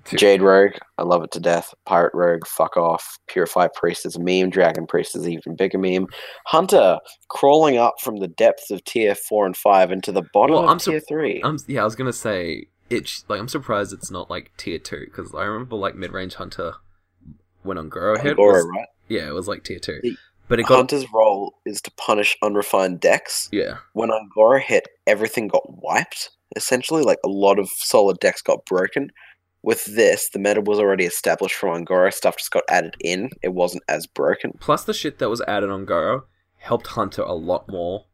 [0.06, 0.20] Dude.
[0.20, 1.76] Jade Rogue, I love it to death.
[1.86, 3.20] Pirate Rogue, fuck off.
[3.28, 4.50] Purify Priest is a meme.
[4.50, 6.08] Dragon Priest is an even bigger meme.
[6.48, 6.98] Hunter
[7.30, 10.70] crawling up from the depths of tier four and five into the bottom Well, of
[10.72, 11.40] I'm tier three.
[11.44, 15.06] I'm yeah, I was gonna say it's Like I'm surprised it's not like tier two
[15.06, 16.74] because I remember like mid range hunter
[17.62, 18.40] when Un'Goro hit.
[18.40, 18.88] Was- right?
[19.08, 22.36] yeah, it was like tier two, The- but it got Hunter's role is to punish
[22.42, 23.50] unrefined decks.
[23.52, 23.78] yeah.
[23.94, 26.32] When Un'Goro hit, everything got wiped.
[26.56, 29.12] Essentially, like a lot of solid decks got broken.
[29.64, 32.12] With this, the meta was already established from Un'Goro.
[32.12, 33.30] Stuff just got added in.
[33.44, 34.58] It wasn't as broken.
[34.60, 36.24] Plus the shit that was added Un'Goro
[36.58, 38.06] helped Hunter a lot more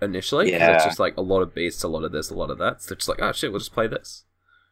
[0.00, 0.52] initially.
[0.52, 0.74] Yeah.
[0.74, 2.82] it's just like a lot of beasts, a lot of this, a lot of that.
[2.82, 4.24] So it's just like, oh shit, we'll just play this.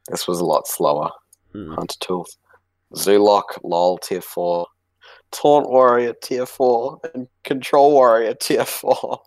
[0.08, 1.10] This was a lot slower.
[1.52, 1.74] Hmm.
[1.74, 2.38] Hunter Tools.
[2.94, 4.66] Zoolock, LOL, tier 4.
[5.30, 7.00] Taunt Warrior, tier 4.
[7.14, 9.20] And Control Warrior, tier 4.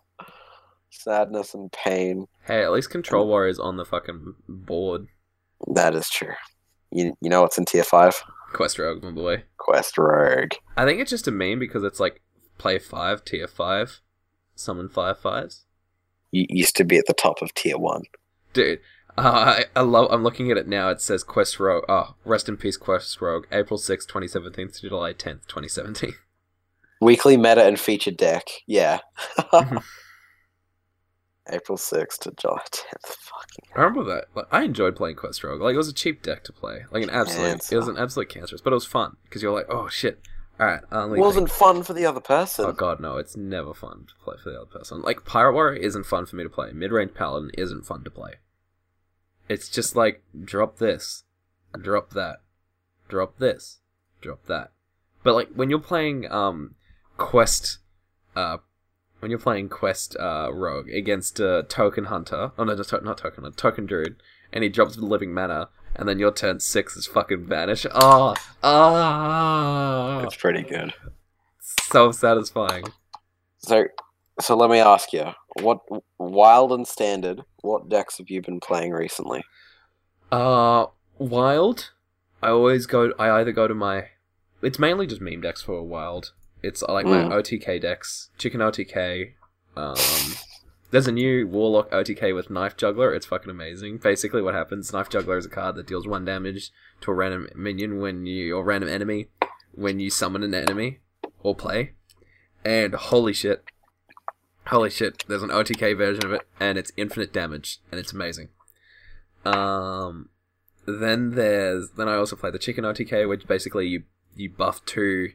[0.89, 2.27] Sadness and pain.
[2.45, 5.07] Hey, at least Control Warrior's on the fucking board.
[5.73, 6.33] That is true.
[6.91, 8.23] You, you know what's in tier 5?
[8.53, 9.43] Quest Rogue, my boy.
[9.57, 10.53] Quest Rogue.
[10.77, 12.21] I think it's just a meme because it's like
[12.57, 13.99] play five, tier five,
[14.55, 15.65] summon five fives.
[16.31, 18.03] You used to be at the top of tier 1.
[18.53, 18.79] Dude,
[19.17, 20.07] uh, I, I love.
[20.11, 20.89] I'm looking at it now.
[20.89, 21.83] It says Quest Rogue.
[21.87, 23.45] Oh, rest in peace, Quest Rogue.
[23.51, 26.13] April sixth, 2017 to July 10th, 2017.
[27.01, 28.43] Weekly meta and featured deck.
[28.67, 28.99] Yeah.
[31.49, 33.05] April 6th to July 10th.
[33.05, 33.65] Fucking.
[33.75, 34.25] I remember that.
[34.35, 35.61] Like, I enjoyed playing Quest Rogue.
[35.61, 36.85] Like, it was a cheap deck to play.
[36.91, 37.47] Like an absolute.
[37.49, 37.75] Cancer.
[37.75, 40.21] It was an absolute cancerous, but it was fun because you're like, oh shit.
[40.57, 42.63] All right, It wasn't fun for the other person.
[42.63, 43.17] Oh god, no!
[43.17, 45.01] It's never fun to play for the other person.
[45.01, 46.71] Like Pirate Warrior isn't fun for me to play.
[46.71, 48.35] Mid range Paladin isn't fun to play.
[49.49, 51.23] It's just like drop this,
[51.77, 52.37] drop that,
[53.09, 53.79] drop this,
[54.21, 54.71] drop that.
[55.23, 56.75] But like when you're playing um
[57.17, 57.79] Quest,
[58.33, 58.57] uh,
[59.19, 63.17] when you're playing Quest uh Rogue against uh, Token Hunter, oh no, not, to- not
[63.17, 64.15] Token, Hunter, Token Druid,
[64.53, 67.85] and he drops the Living Mana, and then your turn six is fucking vanish.
[67.93, 70.93] Ah, ah, It's pretty good.
[71.61, 72.85] so satisfying.
[73.59, 73.85] So,
[74.41, 75.25] so let me ask you,
[75.61, 75.79] what
[76.19, 77.41] wild and standard?
[77.61, 79.43] What decks have you been playing recently?
[80.31, 81.91] Uh, wild.
[82.43, 83.11] I always go.
[83.17, 84.09] I either go to my.
[84.61, 86.33] It's mainly just meme decks for wild.
[86.65, 87.29] It's uh, like Mm.
[87.29, 88.29] my OTK decks.
[88.37, 89.33] Chicken OTK.
[89.77, 89.95] Um,
[90.91, 93.13] there's a new Warlock OTK with Knife Juggler.
[93.13, 93.97] It's fucking amazing.
[93.97, 94.91] Basically, what happens?
[94.93, 98.55] Knife Juggler is a card that deals one damage to a random minion when you
[98.55, 99.27] or random enemy
[99.73, 100.99] when you summon an enemy
[101.43, 101.91] or play.
[102.63, 103.63] And holy shit,
[104.67, 105.23] holy shit!
[105.27, 108.49] There's an OTK version of it, and it's infinite damage, and it's amazing.
[109.43, 110.29] Um,
[110.87, 114.03] then there's then I also play the chicken OTK, which basically you
[114.35, 115.33] you buff two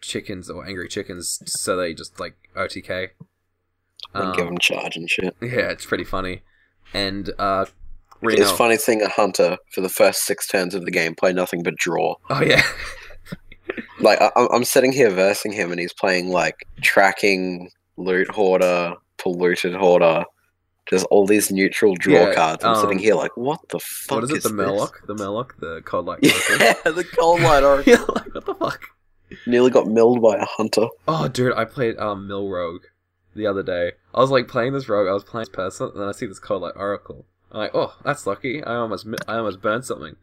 [0.00, 3.08] chickens or angry chickens so they just like OTK.
[4.14, 5.36] And Um, give them charge and shit.
[5.42, 6.42] yeah, it's pretty funny.
[6.94, 7.66] And uh,
[8.22, 8.42] Reno.
[8.42, 11.62] It's funny seeing a hunter for the first six turns of the game play nothing
[11.62, 12.16] but draw.
[12.28, 12.62] Oh yeah,
[14.00, 18.94] Like I, I'm- I'm sitting here versing him, and he's playing like tracking, loot hoarder,
[19.18, 20.24] polluted hoarder,
[20.88, 22.64] just all these neutral draw Yeah, cards.
[22.64, 24.42] I'm um, sitting here like, what the fuck what is it?
[24.42, 24.48] The?
[24.48, 26.18] Murloc, the Murloc, the cold light.
[26.22, 27.92] Yeah, the cold light oracle.
[27.92, 28.80] yeah, like what the fuck?
[29.46, 30.88] Nearly got milled by a hunter.
[31.06, 32.84] Oh, dude, I played um Mill Rogue
[33.34, 33.92] the other day.
[34.14, 35.08] I was like playing this rogue.
[35.08, 37.26] I was playing this person, and then I see this cold light oracle.
[37.52, 38.62] I'm like, oh, that's lucky.
[38.62, 40.16] I almost I almost burned something.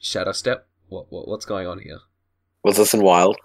[0.00, 0.66] Shadow step.
[0.88, 2.00] What, what what's going on here?
[2.64, 3.36] Was this in wild?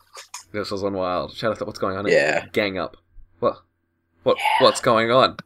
[0.52, 1.34] This was on wild.
[1.34, 1.67] Shadow step.
[1.67, 2.08] What's going on?
[2.08, 2.47] Yeah.
[2.52, 2.97] Gang up.
[3.39, 3.58] What?
[4.23, 4.38] What?
[4.60, 5.38] What's going on?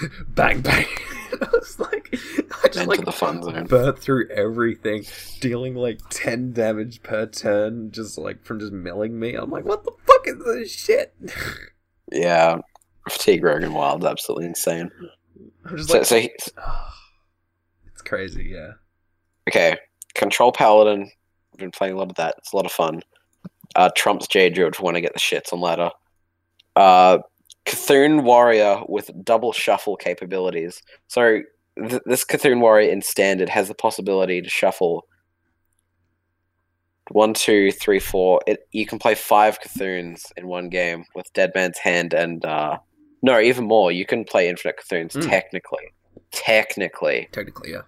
[0.28, 0.86] bang bang.
[1.42, 3.64] I was like, I just Into like the fun zone.
[3.66, 5.04] burnt through everything,
[5.40, 9.34] dealing like ten damage per turn, just like from just milling me.
[9.34, 11.14] I'm like, what the fuck is this shit?
[12.12, 12.58] Yeah,
[13.10, 14.92] fatigue rogue and wild's absolutely insane.
[15.64, 16.30] I'm just So, like, so he,
[17.88, 18.74] it's crazy, yeah.
[19.48, 19.76] okay,
[20.14, 21.10] control paladin.
[21.52, 22.36] I've been playing a lot of that.
[22.38, 23.02] It's a lot of fun.
[23.74, 25.90] Uh, Trump's Jade Druid want to get the shits on ladder.
[26.76, 27.18] Uh,
[27.66, 30.82] Cthulhu Warrior with double shuffle capabilities.
[31.08, 31.40] So
[31.88, 35.06] th- this Cthulhu Warrior in standard has the possibility to shuffle
[37.10, 38.40] one, two, three, four.
[38.46, 42.78] It you can play five Cthulhuns in one game with Dead Man's Hand and uh,
[43.22, 43.92] no, even more.
[43.92, 45.28] You can play infinite Cthulhuns Mm.
[45.28, 45.92] technically.
[46.32, 47.82] Technically, Technically, yeah.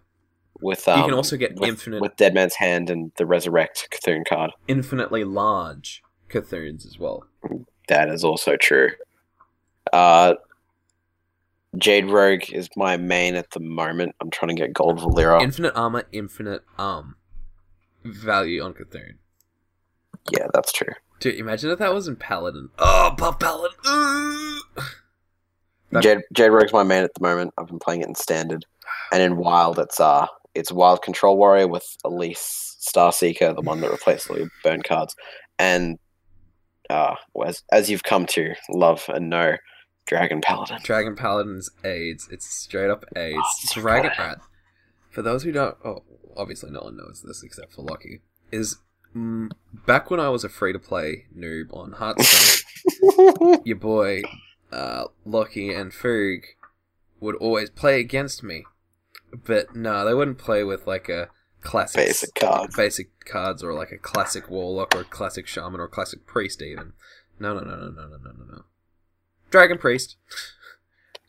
[0.61, 3.89] with um, you can also get with, infinite, with Dead Man's Hand and the Resurrect
[3.91, 4.53] Cthulhu card.
[4.69, 7.25] infinitely large Cthulhuns as well.
[7.89, 8.91] That is also true.
[9.93, 10.35] Uh,
[11.77, 14.15] Jade Rogue is my main at the moment.
[14.21, 15.43] I'm trying to get Gold Valeera.
[15.43, 17.17] Infinite armor, infinite um
[18.05, 19.15] value on Cthulhu.
[20.31, 20.93] Yeah, that's true.
[21.21, 22.71] Dude, imagine if that was in Paladin.
[22.79, 23.77] Oh, Puff Paladin.
[26.01, 27.53] Jade, Jade Rogue's my main at the moment.
[27.57, 28.65] I've been playing it in standard,
[29.11, 33.81] and in Wild, it's uh, it's Wild Control Warrior with Elise Star Seeker, the one
[33.81, 35.17] that replaced all your burn cards,
[35.59, 35.99] and
[36.91, 39.57] uh, as as you've come to love and know,
[40.09, 40.79] Dragon Paladin.
[40.83, 42.29] Dragon paladin's AIDS.
[42.31, 43.37] It's straight up AIDS.
[43.77, 44.41] Oh, Dragon
[45.11, 46.03] For those who don't, oh,
[46.35, 48.23] obviously no one knows this except for Lucky.
[48.51, 48.79] Is
[49.15, 49.51] mm,
[49.87, 54.23] back when I was a free to play noob on Hearthstone, your boy
[54.73, 56.47] uh, Lucky and Fug
[57.21, 58.65] would always play against me,
[59.45, 61.29] but no, they wouldn't play with like a
[61.61, 65.85] classic basic cards, basic cards, or like a classic warlock or a classic shaman or
[65.85, 66.95] a classic priest even.
[67.39, 68.65] No, no, no, no, no, no, no, no.
[69.51, 70.17] Dragon priest.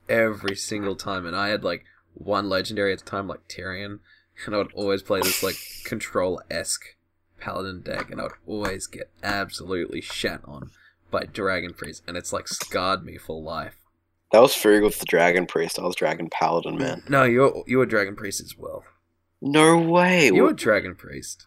[0.07, 3.99] Every single time, and I had like one legendary at the time, like Tirion,
[4.45, 5.55] and I would always play this like
[5.85, 6.95] control esque
[7.39, 10.71] paladin deck, and I would always get absolutely shat on
[11.11, 13.75] by Dragon Priest, and it's like scarred me for life.
[14.31, 15.77] That was Frug with the Dragon Priest.
[15.79, 17.03] I was Dragon Paladin, man.
[17.07, 18.83] No, you're you're Dragon Priest as well.
[19.41, 20.25] No way.
[20.27, 21.45] You're What- Dragon Priest.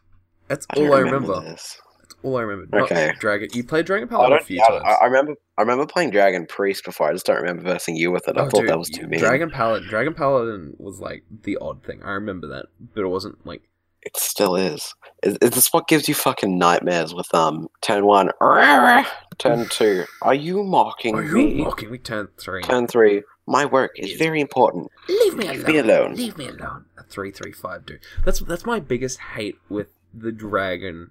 [0.48, 1.40] That's I all I remember.
[1.40, 1.80] this.
[2.22, 2.80] All I remember.
[2.82, 3.12] Okay.
[3.18, 3.48] Dragon.
[3.52, 4.96] You played Dragon Paladin a few I, times.
[5.00, 5.35] I remember.
[5.58, 7.08] I remember playing Dragon Priest before.
[7.08, 8.37] I just don't remember versing you with it.
[8.37, 9.20] I Oh, thought dude, that was too mean.
[9.20, 9.88] Dragon Paladin.
[9.88, 12.02] Dragon Paladin was like the odd thing.
[12.02, 13.62] I remember that, but it wasn't like.
[14.04, 14.94] It still is.
[15.22, 18.30] Is, is this what gives you fucking nightmares with um turn one,
[19.38, 20.04] turn two?
[20.22, 21.54] Are you mocking Are me?
[21.58, 21.98] you mocking me?
[21.98, 22.62] Turn three.
[22.62, 23.22] Turn three.
[23.46, 24.88] My work is very important.
[25.08, 25.72] Leave me Leave alone.
[25.72, 26.14] me alone.
[26.14, 26.85] Leave me alone.
[26.98, 28.00] A three three five dude.
[28.24, 31.11] That's that's my biggest hate with the dragon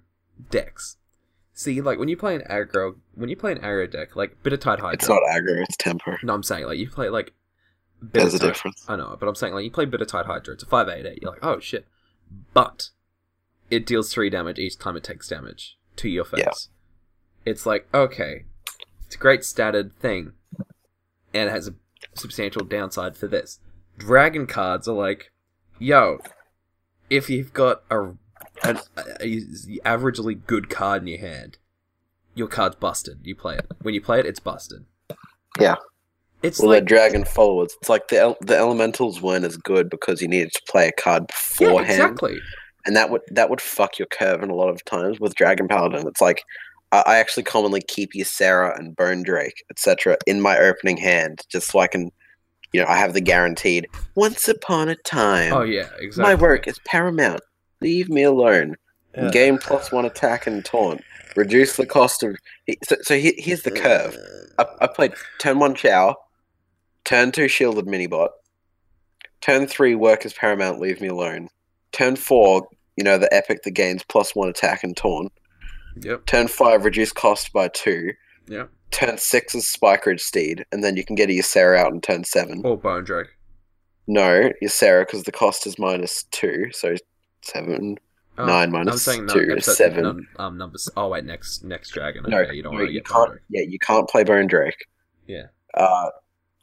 [0.50, 0.96] decks.
[1.54, 4.80] See, like when you play an aggro, when you play an aggro deck, like Bittertide
[4.80, 4.94] Hydra.
[4.94, 5.62] It's not aggro.
[5.62, 6.18] It's temper.
[6.22, 7.32] No, I'm saying like you play like.
[8.00, 8.84] There's a Bittertide- difference.
[8.88, 10.54] I know, but I'm saying like you play Bittertide Hydra.
[10.54, 11.18] It's a five eight eight.
[11.22, 11.86] You're like, oh shit,
[12.54, 12.88] but
[13.70, 16.40] it deals three damage each time it takes damage to your face.
[16.40, 16.52] Yeah.
[17.44, 18.44] It's like okay,
[19.06, 20.32] it's a great statted thing,
[21.34, 21.74] and it has a
[22.14, 23.60] substantial downside for this.
[23.98, 25.30] Dragon cards are like,
[25.78, 26.18] yo,
[27.10, 28.14] if you've got a
[28.64, 29.40] an a, a
[29.84, 31.58] averagely good card in your hand,
[32.34, 33.18] your card's busted.
[33.22, 33.66] You play it.
[33.82, 34.84] When you play it, it's busted.
[35.60, 35.76] Yeah.
[36.42, 37.76] It's Well, like they're dragon forwards.
[37.80, 40.92] It's like the el- the elementals weren't as good because you needed to play a
[41.00, 41.60] card beforehand.
[41.60, 42.40] yeah, beforehand, exactly.
[42.86, 45.68] and that would that would fuck your curve in a lot of times with Dragon
[45.68, 46.06] Paladin.
[46.08, 46.42] It's like
[46.90, 51.70] I, I actually commonly keep Ysera and Bone Drake, etc., in my opening hand just
[51.70, 52.10] so I can,
[52.72, 53.86] you know, I have the guaranteed.
[54.16, 56.22] Once upon a time, Oh yeah, exactly.
[56.34, 57.40] my work is paramount.
[57.82, 58.76] Leave me alone.
[59.16, 59.30] Yeah.
[59.30, 61.02] Gain plus one attack and taunt.
[61.36, 62.36] Reduce the cost of.
[62.84, 64.16] So, so here's the curve.
[64.58, 66.16] I, I played turn one Chow,
[67.04, 68.30] turn two shielded minibot,
[69.40, 71.48] turn three work as paramount, leave me alone.
[71.92, 75.32] Turn four, you know, the epic that gains plus one attack and taunt.
[76.00, 76.26] Yep.
[76.26, 78.12] Turn five, reduce cost by two.
[78.48, 78.70] Yep.
[78.90, 82.24] Turn six is Spikeridged Steed, and then you can get a Ysera out in turn
[82.24, 82.62] seven.
[82.64, 83.28] Or Bone Drake.
[84.06, 86.96] No, Ysera, because the cost is minus two, so
[87.42, 87.96] seven.
[88.38, 90.02] Oh, Nine I'm saying no, two is seven.
[90.04, 90.88] num- um, numbers.
[90.96, 92.24] Oh wait, next next dragon.
[92.26, 93.30] No, you don't no, want to you get can't.
[93.30, 93.42] Drake.
[93.50, 94.86] Yeah, you can't play Bone Drake.
[95.26, 95.44] Yeah.
[95.74, 96.08] Uh,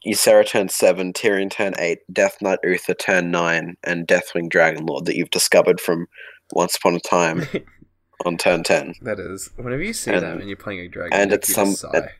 [0.06, 5.04] Ysera turn seven, Tirion turn eight, Death Knight Uther turn nine, and Deathwing Dragon Lord
[5.04, 6.06] that you've discovered from
[6.52, 7.46] Once Upon a Time
[8.26, 8.94] on turn ten.
[9.02, 9.50] that is.
[9.56, 12.10] Whenever you see And- that and you're playing a dragon, and you some- sigh.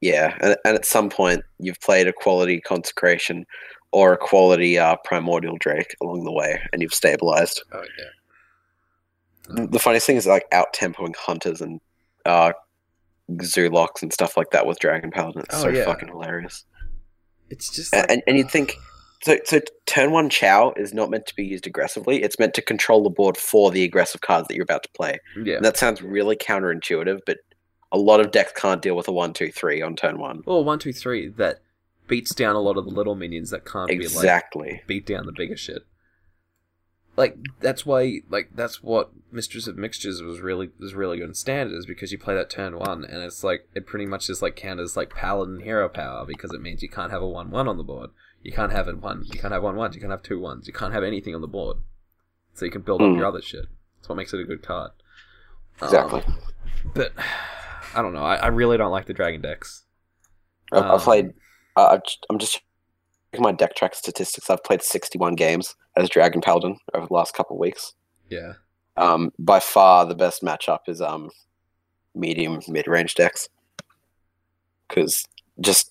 [0.00, 3.46] Yeah, and, and at some point you've played a quality Consecration
[3.94, 7.62] or a quality uh, Primordial Drake along the way, and you've stabilized.
[7.72, 9.66] Oh yeah.
[9.66, 11.80] The funniest thing is like out tempoing hunters and
[12.24, 12.52] uh,
[13.32, 15.42] Zoolocks and stuff like that with Dragon Paladin.
[15.42, 15.84] It's Oh, so yeah.
[15.84, 16.64] fucking hilarious.
[17.50, 18.74] It's just like, and, and you'd think
[19.22, 22.60] so so turn one chow is not meant to be used aggressively it's meant to
[22.62, 25.56] control the board for the aggressive cards that you're about to play yeah.
[25.56, 27.38] and that sounds really counterintuitive but
[27.92, 30.62] a lot of decks can't deal with a one two three on turn one Or
[30.64, 31.60] one, two, three that
[32.06, 35.26] beats down a lot of the little minions that can't be like exactly beat down
[35.26, 35.82] the bigger shit.
[37.16, 41.34] Like that's why, like that's what Mistress of Mixtures was really was really good in
[41.34, 44.42] standard is because you play that turn one and it's like it pretty much just
[44.42, 47.68] like counters like Paladin hero power because it means you can't have a one one
[47.68, 48.10] on the board.
[48.42, 49.22] You can't have it one.
[49.32, 49.94] You can't have one ones.
[49.94, 50.66] You can't have two ones.
[50.66, 51.76] You can't have anything on the board.
[52.52, 53.16] So you can build up Hmm.
[53.16, 53.66] your other shit.
[53.96, 54.90] That's what makes it a good card.
[55.80, 56.22] Um, exactly
[56.94, 57.12] but
[57.94, 58.24] I don't know.
[58.24, 59.84] I, I really don't like the dragon decks.
[60.72, 61.32] Um, played
[61.76, 61.98] uh,
[62.30, 62.60] i'm just
[63.38, 67.56] my deck track statistics i've played 61 games as dragon paladin over the last couple
[67.56, 67.94] of weeks
[68.30, 68.52] Yeah.
[68.96, 71.30] um, by far the best matchup is um,
[72.14, 73.48] medium mid-range decks
[74.88, 75.24] because
[75.60, 75.90] just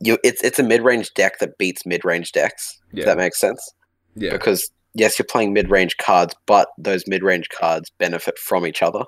[0.00, 3.72] you it's it's a mid-range deck that beats mid-range decks if that makes sense
[4.14, 4.32] Yeah.
[4.32, 9.04] because yes you're playing mid-range cards but those mid-range cards benefit from each other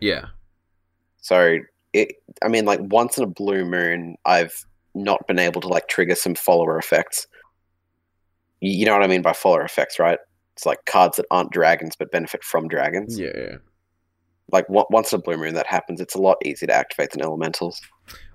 [0.00, 0.26] Yeah.
[1.22, 1.58] So
[1.92, 4.64] it, I mean, like once in a blue moon, I've
[4.94, 7.26] not been able to like trigger some follower effects.
[8.60, 10.18] You know what I mean by follower effects, right?
[10.54, 13.18] It's like cards that aren't dragons but benefit from dragons.
[13.18, 13.56] Yeah, yeah.
[14.52, 17.12] Like on- once in a blue moon that happens, it's a lot easier to activate
[17.12, 17.80] than elementals.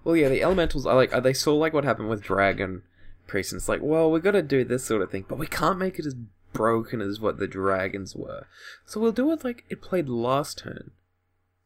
[0.04, 2.84] Well, yeah, the elementals are like are they saw like what happened with Dragon
[3.28, 5.48] Priest, and it's like, well, we got to do this sort of thing, but we
[5.48, 6.16] can't make it as
[6.54, 8.48] broken as what the dragons were.
[8.86, 10.92] So we'll do it like it played last turn.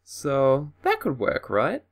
[0.03, 1.83] So that could work, right?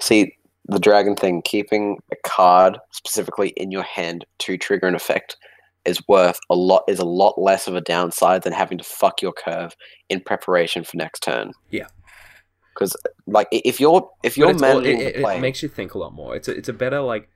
[0.00, 0.36] See,
[0.68, 5.36] the dragon thing, keeping a card specifically in your hand to trigger an effect
[5.84, 9.22] is worth a lot is a lot less of a downside than having to fuck
[9.22, 9.76] your curve
[10.08, 11.52] in preparation for next turn.
[11.70, 11.86] Yeah.
[12.74, 12.96] Because
[13.26, 15.98] like if you're if you're it's all- it, it, play, it makes you think a
[15.98, 16.34] lot more.
[16.34, 17.28] It's a, it's a better like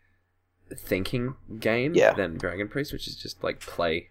[0.77, 2.13] thinking game Yeah.
[2.15, 4.09] than Dragon Priest, which is just like play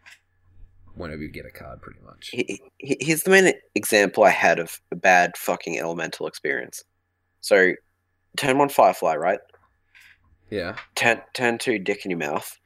[0.95, 2.29] whenever you get a card, pretty much.
[2.31, 6.83] he- he- here's the main example I had of a bad fucking elemental experience.
[7.41, 7.73] So,
[8.37, 9.39] turn one Firefly, right?
[10.49, 12.57] Yeah, Turn turn two Dick in your mouth.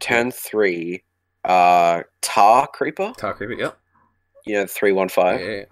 [0.00, 1.04] Turn three,
[1.44, 3.12] uh, Tar Creeper.
[3.16, 3.54] Tar Creeper.
[3.54, 3.78] Yep.
[4.44, 5.64] You know, three one Yeah, yeah, yeah.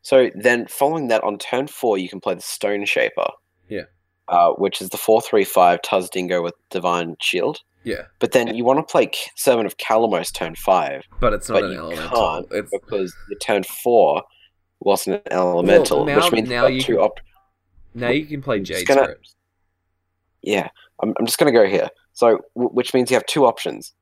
[0.00, 3.26] So then, following that, on turn four, you can play the Stone Shaper.
[3.68, 3.82] Yeah.
[4.28, 7.60] Uh, which is the four three five Tuz Dingo with Divine Shield.
[7.84, 8.02] yeah.
[8.18, 11.64] But then you want to play Servant of Kalimos turn five But it's not But
[11.64, 12.10] an you elemental.
[12.10, 14.22] can't It's because your turn four
[14.80, 17.20] wasn't an elemental, now- which means now you two op-
[17.96, 19.14] now you can play Jade gonna-.
[20.42, 20.68] Yeah,
[21.02, 21.88] I'm, I'm just going to go here.
[22.12, 23.92] So, w- which means you have two options.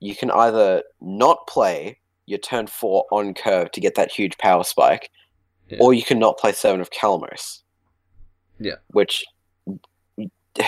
[0.00, 4.64] You can either not play your turn four on curve to get that huge power
[4.64, 5.10] spike,
[5.68, 5.78] Yeah.
[5.80, 7.62] or you can not play Seven of Kalimos.
[8.58, 8.74] Yeah.
[8.88, 9.24] Which,
[10.56, 10.66] th-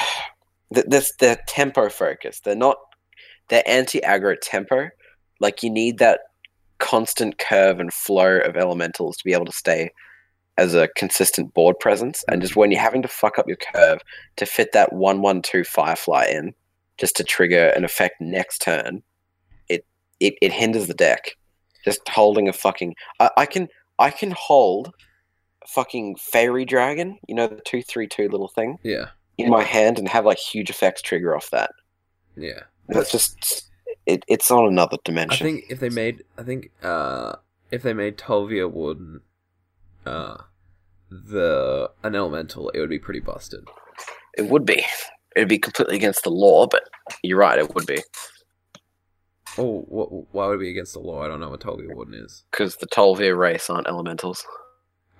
[0.71, 2.45] this they're tempo focused.
[2.45, 2.77] They're not.
[3.49, 4.91] They're anti aggro tempo.
[5.41, 6.21] Like you need that
[6.79, 9.91] constant curve and flow of elementals to be able to stay
[10.59, 12.23] as a consistent board presence.
[12.29, 14.01] And just when you're having to fuck up your curve
[14.37, 16.53] to fit that one one two firefly in,
[16.99, 19.03] just to trigger an effect next turn,
[19.69, 19.87] it
[20.21, 21.37] it, it hinders the deck.
[21.85, 24.93] Just holding a fucking I, I can I can hold
[25.67, 29.07] fucking Faerie Dragon, you know the two three two little thing, Yeah,
[29.39, 31.71] in my hand and have like huge effects trigger off that.
[32.37, 32.61] yeah.
[32.89, 33.71] That's just
[34.07, 35.47] it, it's on another dimension.
[35.47, 37.35] I think if they made, I think uh,
[37.71, 39.21] if they made Tol'vir Warden,
[40.07, 40.39] uh,
[41.11, 43.65] the an elemental, it would be pretty busted.
[44.37, 44.85] it would be.
[45.37, 46.83] It'd be completely against the law, but
[47.23, 48.03] you're right, it would be.
[49.57, 51.23] Oh, wh- why would it be against the law?
[51.23, 52.45] I don't know what Tol'vir Warden is.
[52.51, 54.45] Because the Tolvir race aren't elementals.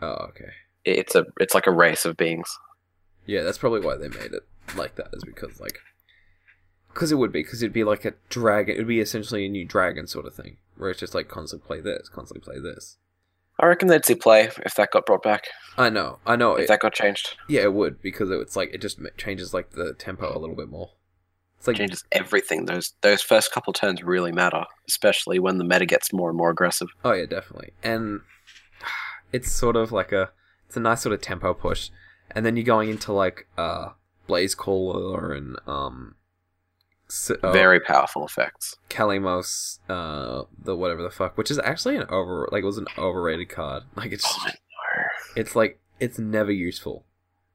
[0.01, 0.51] Oh, okay.
[0.85, 2.49] It's a it's like a race of beings.
[3.27, 4.43] Yeah, that's probably why they made it
[4.77, 5.09] like that.
[5.13, 5.79] Is because like,
[6.93, 8.75] because it would be because it'd be like a dragon.
[8.75, 11.81] It'd be essentially a new dragon sort of thing, where it's just like constantly play
[11.81, 12.97] this, constantly play this.
[13.59, 15.49] I reckon they'd see play if that got brought back.
[15.77, 16.55] I know, I know.
[16.55, 17.37] If It, that got changed.
[17.49, 20.69] yeah, it would because it's like it just changes like the tempo a little bit
[20.69, 20.91] more.
[21.59, 22.67] It's like changes everything.
[22.67, 26.51] Those those first couple turns really matter, especially when the meta gets more and more
[26.51, 26.89] aggressive.
[27.05, 27.73] Oh yeah, definitely.
[27.83, 28.21] And
[29.33, 30.31] it's sort of like a
[30.67, 31.91] it's a nice sort of tempo push.
[32.31, 33.91] And then you're going into like uh
[34.27, 36.15] Blaze Caller and um
[37.11, 38.77] S- uh, Very powerful effects.
[38.91, 42.87] Kalimos, uh the whatever the fuck, which is actually an over like it was an
[42.99, 43.85] overrated card.
[43.97, 44.51] Like it's Oh,
[45.37, 47.05] it's like it's never useful.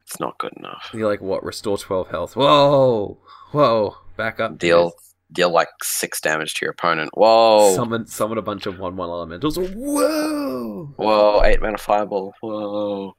[0.02, 0.90] it's not good enough.
[0.94, 2.36] You're like what, restore twelve health.
[2.36, 3.18] Whoa
[3.52, 4.58] Whoa, back up.
[4.58, 4.94] Deal
[5.32, 7.10] deal like six damage to your opponent.
[7.14, 7.76] Whoa.
[7.76, 9.58] Summon summon a bunch of one one elementals.
[9.58, 12.34] Whoa Whoa, eight mana fireball.
[12.42, 13.16] Whoa.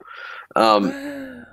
[0.56, 1.43] Um.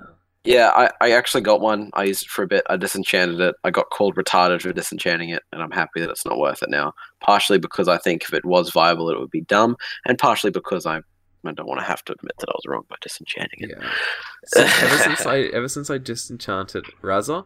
[0.44, 1.90] Yeah, I, I actually got one.
[1.94, 2.64] I used it for a bit.
[2.68, 3.54] I disenchanted it.
[3.62, 6.70] I got called retarded for disenchanting it, and I'm happy that it's not worth it
[6.70, 6.94] now.
[7.20, 10.84] Partially because I think if it was viable, it would be dumb, and partially because
[10.84, 10.98] I,
[11.46, 13.70] I don't want to have to admit that I was wrong by disenchanting it.
[13.70, 13.88] Yeah.
[14.46, 17.44] So, ever since I ever since I disenchanted Raza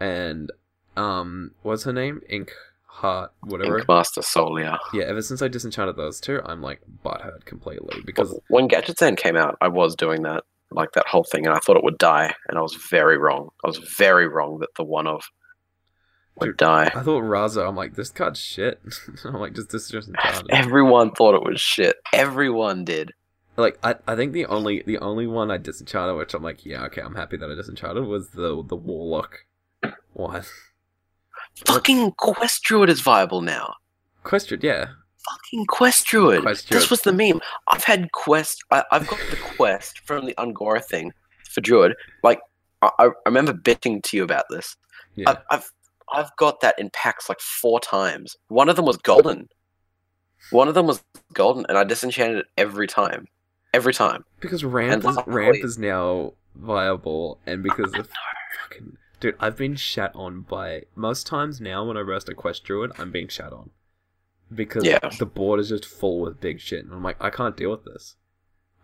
[0.00, 0.50] and
[0.96, 2.22] um what's her name?
[2.28, 2.52] Ink
[2.86, 3.78] Heart whatever.
[3.78, 4.78] Ink Master Solia.
[4.92, 9.36] Yeah, ever since I disenchanted those two, I'm like butthurt completely because when Gadgetzan came
[9.36, 10.42] out, I was doing that,
[10.76, 13.50] like that whole thing, and I thought it would die, and I was very wrong.
[13.64, 15.22] I was very wrong that the one of
[16.36, 16.86] would Dude, die.
[16.86, 18.80] I thought Raza, I'm like, this card's shit.
[19.24, 20.46] I'm like, just disenchanted.
[20.50, 21.96] Everyone thought it was shit.
[22.12, 23.12] Everyone did.
[23.56, 26.84] like I, I think the only the only one I disenchanted, which I'm like, yeah,
[26.84, 29.40] okay, I'm happy that I disenchanted, was the the Warlock
[30.12, 30.44] one.
[31.66, 33.74] Fucking Quest Druid is viable now.
[34.24, 34.86] Question, yeah.
[35.30, 36.42] Fucking Quest Druid.
[36.42, 37.40] Quest This was the meme.
[37.68, 38.64] I've had Quest.
[38.70, 41.12] I, I've got the Quest from the Un'Goro thing
[41.48, 41.94] for Druid.
[42.22, 42.40] Like,
[42.82, 44.76] I, I remember bitching to you about this.
[45.14, 45.30] Yeah.
[45.30, 45.72] I've, I've
[46.14, 48.36] I've got that in packs like four times.
[48.48, 49.48] One of them was golden.
[50.50, 51.02] One of them was
[51.32, 53.28] golden, and I disenchanted it every time.
[53.72, 54.24] every time.
[54.40, 58.08] Because ramp is, ramp is now viable, and because of
[58.62, 62.64] fucking dude, I've been shat on by most times now when I rest a quest
[62.64, 63.70] druid, I'm being shat on
[64.54, 64.98] because Yeah.
[65.18, 67.84] the board is just full with big shit, and I'm like, I can't deal with
[67.84, 68.16] this.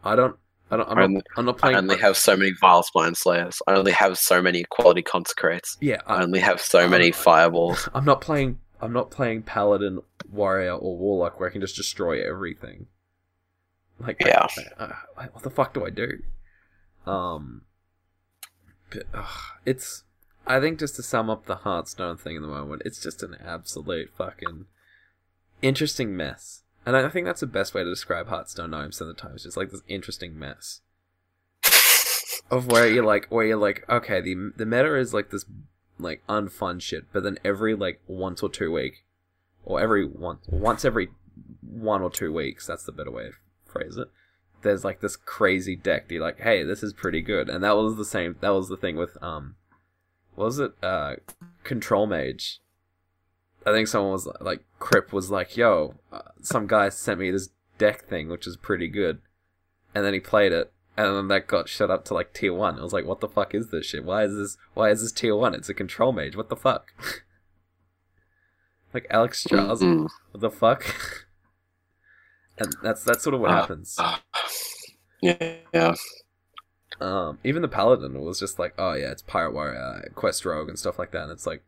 [0.05, 0.37] I don't.
[0.71, 0.89] I don't.
[0.91, 3.61] I'm, I not, I'm not I only have so many vile spine slayers.
[3.66, 5.77] I only have so many quality consecrates.
[5.81, 7.89] yeah, I I, only have so many fireballs.
[7.95, 8.59] I'm not playing.
[8.81, 10.01] I'm not playing paladin,
[10.31, 12.87] warrior, or warlock where I can just destroy everything.
[13.99, 14.47] Like, Yeah.
[14.79, 16.23] I- I- what the fuck do I do?
[17.07, 17.62] Um,
[18.91, 19.27] but, ugh,
[19.64, 20.05] it's.
[20.47, 23.37] I think just to sum up the Hearthstone thing in the moment, it's just an
[23.45, 24.66] absolute fucking
[25.63, 26.63] interesting mess.
[26.87, 29.33] And I think that's the best way to describe Hearthstone 9% of the time.
[29.35, 30.81] It's just like this interesting mess
[32.51, 35.45] of where you're like, where you're like, okay, the the meta is like this
[35.99, 39.05] like unfun shit, but then every like once or two week,
[39.65, 41.09] or every once once every
[41.61, 43.33] one or two weeks, that's the better way to
[43.71, 44.09] phrase it.
[44.63, 46.11] There's like this crazy deck.
[46.11, 48.37] You're like, hey, this is pretty good, and that was the same.
[48.41, 49.57] That was the thing with um,
[50.35, 50.73] what was it?
[50.83, 51.17] Uh,
[51.65, 52.61] Control Mage.
[53.67, 57.51] I think someone was like, Kripp was like, yo, uh, some guy sent me this
[57.77, 59.21] deck thing, which is pretty good,
[59.95, 62.79] and then he played it, and then that got shut up to like tier one.
[62.79, 64.05] I was like, what the fuck is this shit?
[64.05, 64.57] Why is this?
[64.75, 65.55] Why is this tier one?
[65.55, 66.37] It's a control mage.
[66.37, 66.93] What the fuck?
[68.95, 69.83] like Alex Charles.
[69.83, 70.85] What the fuck?
[72.59, 73.61] and that's that's sort of what Ah.
[73.61, 73.99] happens.
[75.21, 75.95] Yeah, yeah.
[77.01, 80.79] Um, even the paladin was just like, oh yeah, it's pirate warrior, quest rogue, and
[80.79, 81.25] stuff like that.
[81.25, 81.63] And it's like,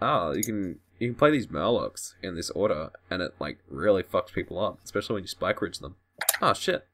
[0.00, 4.02] oh, you can you can play these murlocs in this order, and it like really
[4.02, 5.96] fucks people up, especially when you spike ridge them.
[6.42, 6.86] Oh shit.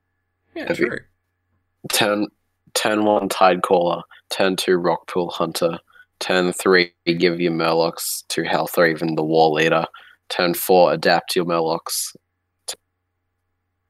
[0.54, 0.98] Yeah, Have true.
[1.92, 2.28] Turn
[2.74, 5.78] turn one tide caller, turn two rockpool hunter,
[6.18, 9.86] turn three give your murlocs to health or even the war leader.
[10.28, 12.14] Turn four adapt your murlocs.
[12.66, 12.76] to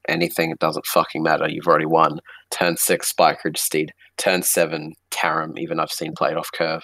[0.07, 1.47] Anything, it doesn't fucking matter.
[1.49, 2.19] You've already won.
[2.51, 3.93] Turn six Spikeridged Steed.
[4.17, 5.57] Turn seven Karam.
[5.57, 6.83] even I've seen played off curve.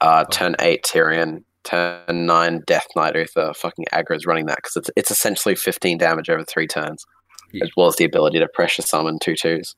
[0.00, 1.44] Uh, turn eight Tirion.
[1.64, 3.52] Turn nine Death Knight Uther.
[3.54, 7.04] Fucking aggro is running that because it's it's essentially fifteen damage over three turns,
[7.52, 7.64] Yeah.
[7.64, 9.74] as well as the ability to pressure summon two twos.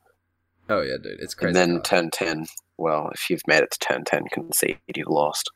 [0.69, 1.49] Oh yeah, dude, it's crazy.
[1.49, 1.85] And then card.
[1.85, 5.49] turn 10, well, if you've made it to turn 10, concede, you've lost.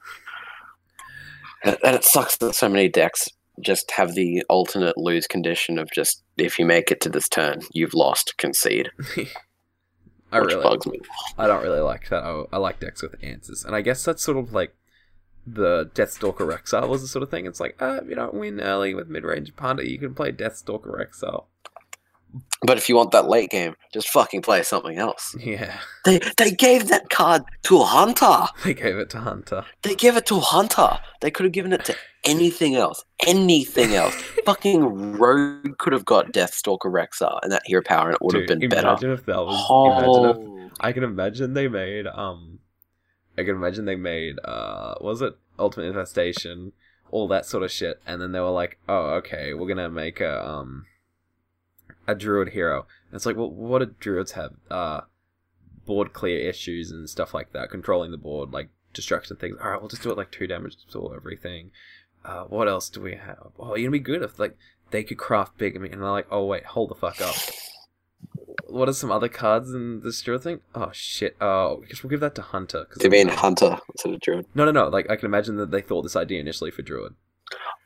[1.64, 3.28] And, it sucks that so many decks
[3.60, 7.60] just have the alternate lose condition of just, if you make it to this turn,
[7.72, 8.90] you've lost, concede.
[10.32, 11.00] I which really, bugs me.
[11.36, 12.22] I don't really like that.
[12.22, 14.74] I, I like decks with answers, and I guess that's sort of like
[15.46, 17.46] the Deathstalker Rexxar was the sort of thing.
[17.46, 21.00] It's like, uh, you don't win early with mid range Panda, you can play Deathstalker
[21.00, 21.48] Exile.
[22.62, 25.34] But if you want that late game, just fucking play something else.
[25.40, 28.46] Yeah, They they gave that card to hunter.
[28.64, 29.64] they gave it to Hunter.
[29.82, 30.98] They gave it to hunter.
[31.20, 33.04] They could have given it to anything else.
[33.26, 34.14] Anything else.
[34.44, 38.46] fucking Rogue could have got Deathstalker Rexxar and that hero power, and it would have
[38.46, 38.88] been better.
[38.88, 39.56] Imagine if that was.
[39.56, 42.59] Imagine if Oh, I can imagine they made um
[43.40, 46.72] I can imagine they made uh was it Ultimate Infestation,
[47.10, 50.20] all that sort of shit, and then they were like, Oh, okay, we're gonna make
[50.20, 50.86] a um
[52.06, 52.86] a druid hero.
[53.08, 54.52] And it's like, well what do druids have?
[54.70, 55.02] Uh
[55.86, 59.56] board clear issues and stuff like that, controlling the board, like destruction things.
[59.58, 61.70] Alright, we'll just do it like two damage to all everything.
[62.24, 63.52] Uh what else do we have?
[63.58, 64.56] Oh, gonna be good if like
[64.90, 67.36] they could craft big and they're like, oh wait, hold the fuck up
[68.68, 70.60] what are some other cards in this druid thing?
[70.74, 71.36] Oh shit!
[71.40, 72.84] Oh, I guess we'll give that to Hunter.
[72.84, 74.46] Cause Do you mean Hunter instead of Druid?
[74.54, 74.88] no, no, no.
[74.88, 77.14] Like I can imagine that they thought this idea initially for Druid.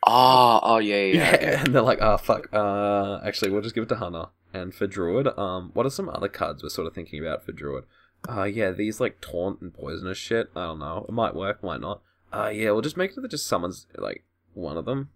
[0.07, 1.15] Oh, oh yeah, yeah.
[1.15, 1.65] Yeah, yeah.
[1.65, 2.49] and they're like, oh fuck.
[2.53, 4.27] Uh, actually, we'll just give it to Hunter.
[4.53, 7.53] And for Druid, um, what are some other cards we're sort of thinking about for
[7.53, 7.85] Druid?
[8.29, 10.51] Uh, yeah, these like taunt and poisonous shit.
[10.55, 11.07] I don't know.
[11.09, 12.03] It might work, might not.
[12.33, 15.11] Uh, yeah, we'll just make it that just summons like one of them.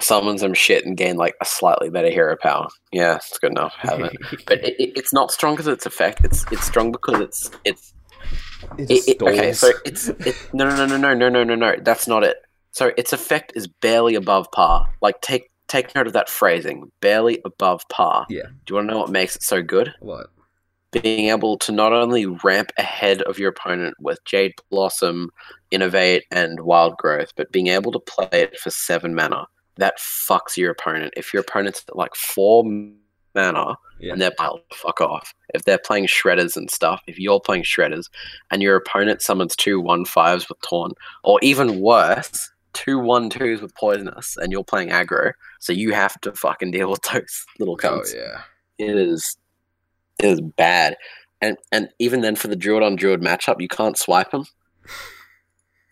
[0.00, 2.66] Summon some shit and gain like a slightly better hero power.
[2.92, 3.74] Yeah, it's good enough.
[3.78, 4.16] Have it.
[4.46, 6.24] But it, it, it's not strong because its effect.
[6.24, 7.92] It's it's strong because it's it's
[8.78, 9.52] It okay.
[9.52, 11.76] So it's it, no no no no no no no no no.
[11.82, 12.38] That's not it.
[12.70, 14.88] So its effect is barely above par.
[15.02, 16.90] Like take take note of that phrasing.
[17.00, 18.26] Barely above par.
[18.30, 18.46] Yeah.
[18.64, 19.92] Do you want to know what makes it so good?
[20.00, 20.28] what?
[20.92, 25.30] being able to not only ramp ahead of your opponent with Jade Blossom,
[25.72, 29.46] Innervate, and Wild Growth, but being able to play it for seven mana.
[29.76, 31.14] That fucks your opponent.
[31.16, 32.62] If your opponent's like four
[33.34, 34.12] mana Yeah.
[34.12, 35.32] and they're piled, fuck off.
[35.54, 38.08] If they're playing shredders and stuff, if you're playing shredders
[38.50, 40.92] and your opponent summons two one fives with torn,
[41.24, 46.20] or even worse, two one twos with poisonous, and you're playing aggro, so you have
[46.20, 48.42] to fucking deal with those little Oh yeah.
[48.78, 49.36] it is
[50.18, 50.96] it is bad.
[51.40, 54.44] And and even then for the druid on druid matchup, you can't swipe them.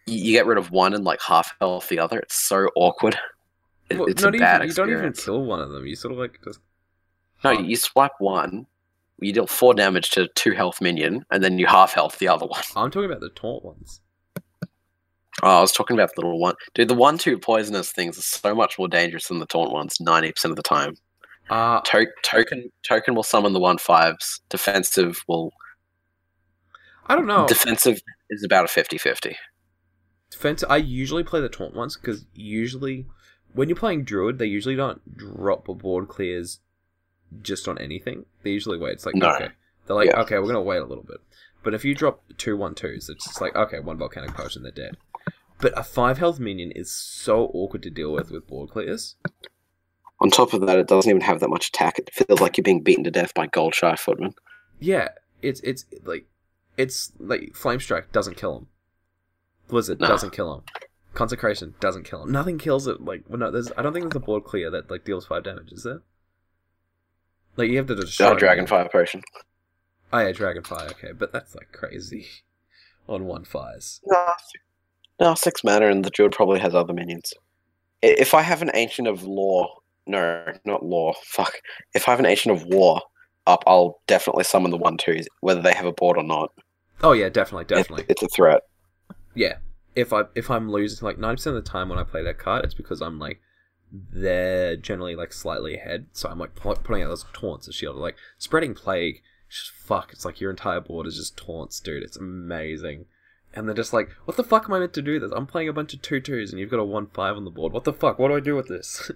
[0.07, 2.19] You, you get rid of one and like half health the other.
[2.21, 3.17] It's so awkward.
[3.91, 5.87] It- Well, it's not a bad even, you don't even kill one of them.
[5.87, 6.61] You sort of like just
[7.45, 8.67] No, you swipe one,
[9.19, 12.47] you deal four damage to two health minion, and then you half health the other
[12.47, 12.63] one.
[12.77, 14.01] I'm talking about the taunt ones.
[15.43, 16.55] Oh, I was talking about the little one.
[16.75, 19.99] Dude, the one two poisonous things are so much more dangerous than the taunt ones.
[20.01, 20.97] Ninety percent of the time.
[21.49, 24.41] Uh, To- token token will summon the one fives.
[24.51, 25.53] Defensive will
[27.07, 27.47] I don't know.
[27.49, 29.35] defensive is about a 50-50.
[30.31, 30.63] Defense.
[30.69, 33.07] I usually play the taunt ones because usually
[33.55, 36.61] when you're playing druid, they usually don't drop a board clears
[37.43, 38.27] just on anything.
[38.43, 38.93] They usually wait.
[38.95, 39.31] It's like No.
[39.35, 39.49] okay,
[39.87, 40.21] they're like Yeah.
[40.23, 41.19] okay, we're gonna wait a little bit.
[41.63, 44.73] But if you drop two one twos, it's just like okay, one volcanic potion, they're
[44.73, 44.97] dead.
[45.61, 49.17] But a five health minion is so awkward to deal with with board clears.
[50.23, 51.99] On top of that, it doesn't even have that much attack.
[51.99, 54.35] It feels like you're being beaten to death by Goldshire Footmen.
[54.79, 55.09] Yeah,
[55.43, 56.27] it's it's like
[56.77, 58.67] it's like flame strike doesn't kill him.
[59.69, 60.09] Blizzard No.
[60.09, 60.63] doesn't kill him.
[61.15, 62.33] Consecration doesn't kill him.
[62.33, 63.01] Nothing kills it.
[63.05, 65.45] Like well, no, there's I don't think there's a board clear that like deals five
[65.45, 65.73] damage.
[65.73, 66.03] Is there?
[67.57, 68.29] Like you have to destroy.
[68.29, 68.37] Oh.
[68.37, 69.23] Dragonfire potion.
[70.13, 70.91] Oh yeah, Dragonfire.
[70.93, 72.27] Okay, but that's like crazy
[73.09, 74.01] on one fires.
[74.07, 74.27] No,
[75.21, 77.33] no, six mana, and the druid probably has other minions.
[78.03, 79.69] If I have an ancient of law,
[80.07, 81.13] no, not law.
[81.25, 81.55] Fuck.
[81.93, 83.03] If I have an ancient of war
[83.47, 86.53] up, I'll definitely summon the one twos, whether they have a board or not.
[87.03, 88.05] Oh yeah, definitely, It- definitely.
[88.09, 88.63] it's a threat.
[89.35, 89.57] yeah.
[89.95, 92.39] If I if I'm losing like ninety percent of the time when I play that
[92.39, 93.41] card, it's because I'm like
[93.93, 97.97] they're generally like slightly ahead, so I'm like putting out those taunts as shield.
[97.97, 100.13] Like spreading plague, just fuck.
[100.13, 102.03] It's like your entire board is just taunts, dude.
[102.03, 103.07] It's amazing.
[103.53, 105.33] And they're just like, what the fuck am I meant to do this?
[105.35, 107.51] I'm playing a bunch of two twos, and you've got a one five on the
[107.51, 107.73] board.
[107.73, 108.19] What the fuck?
[108.19, 109.11] What do I do with this?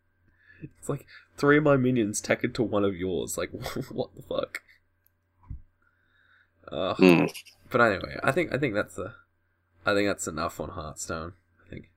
[0.62, 1.06] it's like
[1.36, 3.36] three of my minions tack into one of yours.
[3.36, 3.50] Like,
[3.90, 4.60] what the fuck?
[6.72, 6.94] Uh,
[7.70, 9.12] but anyway, I think I think that's the,
[9.86, 11.34] I think that's enough on Hearthstone.
[11.64, 11.90] I think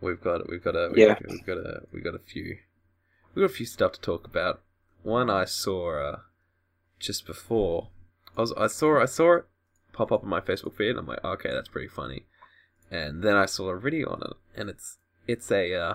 [0.00, 1.18] we've got we've got a we've, Yeah.
[1.28, 2.56] we've got a we've got a few
[3.34, 4.62] we've got a few stuff to talk about.
[5.02, 6.18] One I saw uh,
[6.98, 7.88] just before
[8.36, 9.44] I was I saw I saw it
[9.92, 10.90] pop up on my Facebook feed.
[10.90, 12.26] and I'm like, okay, that's pretty funny.
[12.90, 15.94] And then I saw a video on it, and it's it's a uh,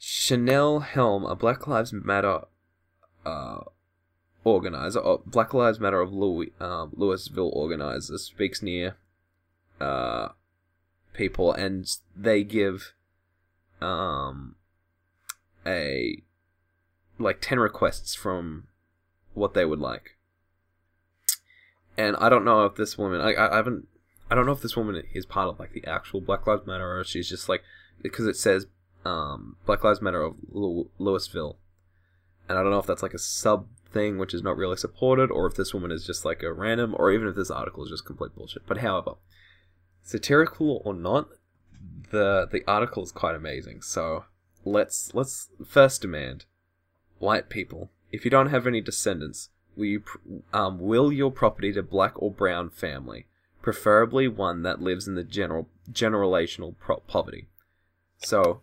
[0.00, 2.40] Chanelle Helm, a Black Lives Matter
[3.26, 3.60] uh,
[4.44, 8.96] organizer, uh, Black Lives Matter of Louis, um, Louisville organizer, speaks near
[9.80, 10.28] uh,
[11.12, 12.92] people, and they give
[13.80, 14.56] um,
[15.66, 16.22] a
[17.18, 18.68] like ten requests from
[19.34, 20.16] what they would like.
[21.96, 23.86] And I don't know if this woman, I, I haven't,
[24.30, 26.98] I don't know if this woman is part of like the actual Black Lives Matter
[26.98, 27.62] or she's just like
[28.00, 28.66] because it says
[29.04, 31.58] um, Black Lives Matter of Louisville,
[32.48, 35.30] and I don't know if that's like a sub thing which is not really supported,
[35.30, 37.90] or if this woman is just like a random, or even if this article is
[37.90, 38.66] just complete bullshit.
[38.66, 39.14] But however,
[40.10, 41.28] satirical or not,
[42.10, 43.82] the the article is quite amazing.
[43.82, 44.24] So
[44.64, 46.46] let's let's first demand,
[47.18, 50.18] white people, if you don't have any descendants, will you pr-
[50.52, 53.26] um, will your property to black or brown family,
[53.62, 57.46] preferably one that lives in the general generational pro- poverty.
[58.18, 58.62] So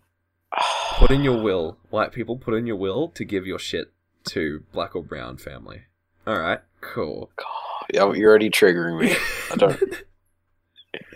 [0.96, 3.92] put in your will, white people, put in your will to give your shit
[4.26, 5.84] to black or brown family.
[6.26, 7.32] All right, cool.
[7.94, 9.16] Yeah, you're already triggering me.
[9.50, 9.82] I don't.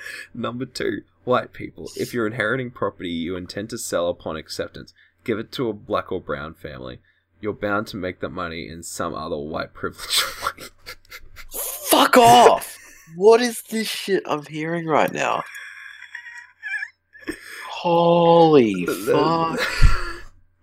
[0.34, 1.90] Number two, white people.
[1.96, 4.94] If you're inheriting property you intend to sell upon acceptance,
[5.24, 7.00] give it to a black or brown family.
[7.40, 10.68] You're bound to make that money in some other white privileged way.
[11.90, 12.78] Fuck off!
[13.16, 15.44] What is this shit I'm hearing right now?
[17.68, 19.60] Holy fuck!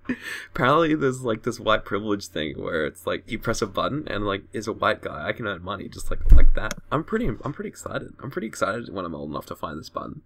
[0.54, 4.26] Apparently, there's like this white privilege thing where it's like you press a button and
[4.26, 6.74] like is a white guy, I can earn money just like like that.
[6.90, 8.14] I'm pretty I'm pretty excited.
[8.22, 10.22] I'm pretty excited when I'm old enough to find this button.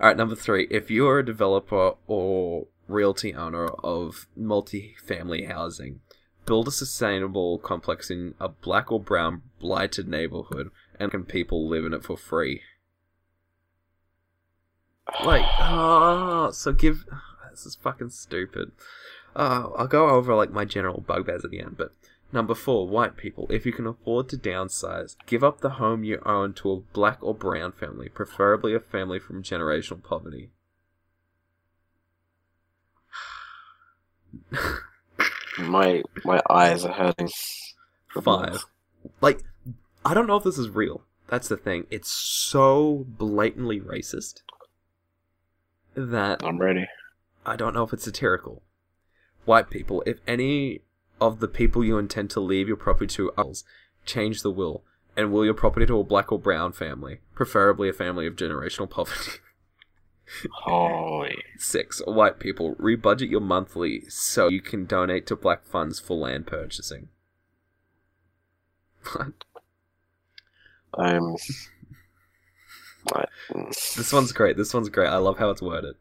[0.00, 0.68] All right, number three.
[0.70, 6.00] If you're a developer or realty owner of multi-family housing,
[6.46, 11.84] build a sustainable complex in a black or brown blighted neighborhood, and can people live
[11.84, 12.62] in it for free?
[15.24, 17.04] Like, oh, ah, so give.
[17.58, 18.70] This is fucking stupid.
[19.34, 21.92] Uh, I'll go over like my general bugbears at the end, but
[22.32, 23.48] number four, white people.
[23.50, 27.18] If you can afford to downsize, give up the home you own to a black
[27.20, 30.50] or brown family, preferably a family from generational poverty.
[35.58, 37.30] My my eyes are hurting.
[38.22, 38.64] Five.
[39.20, 39.42] Like,
[40.04, 41.02] I don't know if this is real.
[41.26, 41.86] That's the thing.
[41.90, 44.42] It's so blatantly racist
[45.96, 46.86] that I'm ready.
[47.48, 48.62] I don't know if it's satirical.
[49.44, 50.80] White people, if any
[51.20, 53.64] of the people you intend to leave your property to else,
[54.04, 54.84] change the will
[55.16, 58.88] and will your property to a black or brown family, preferably a family of generational
[58.88, 59.32] poverty.
[60.52, 61.42] Holy.
[61.56, 66.46] Six, white people, rebudget your monthly so you can donate to black funds for land
[66.46, 67.08] purchasing.
[70.94, 71.34] I'm.
[73.14, 73.24] I-
[73.96, 74.58] This one's great.
[74.58, 75.08] This one's great.
[75.08, 75.94] I love how it's worded.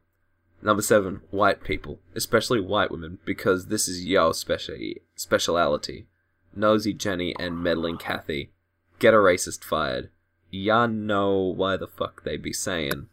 [0.62, 4.76] Number seven, white people, especially white women, because this is your special
[5.16, 6.08] speciality.
[6.56, 8.52] Nosy Jenny and meddling Kathy.
[9.00, 10.10] Get a racist fired.
[10.50, 13.08] Ya know why the fuck they be saying.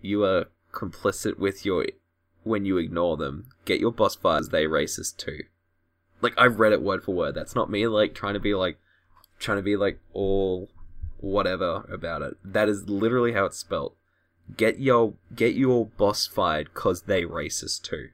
[0.00, 1.86] You are complicit with your
[2.44, 3.48] when you ignore them.
[3.64, 4.50] Get your boss fired.
[4.50, 5.44] They racist too.
[6.20, 7.34] Like I've read it word for word.
[7.34, 8.78] That's not me like trying to be like
[9.40, 10.70] trying to be like all
[11.18, 12.34] whatever about it.
[12.44, 13.96] That is literally how it's spelt.
[14.56, 18.10] Get your get your boss fired cause they racist too.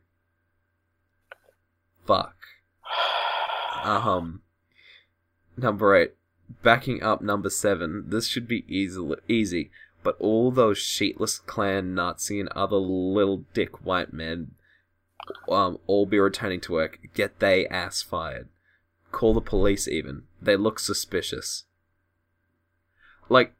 [2.06, 2.36] Fuck.
[3.82, 4.42] Um.
[5.56, 6.14] Number eight.
[6.62, 8.04] Backing up number seven.
[8.08, 9.00] This should be easy.
[9.28, 9.70] Easy.
[10.02, 14.52] But all those sheetless clan Nazi and other little dick white men,
[15.48, 16.98] um, all be returning to work.
[17.14, 18.48] Get they ass fired.
[19.12, 19.88] Call the police.
[19.88, 21.64] Even they look suspicious.
[23.30, 23.54] Like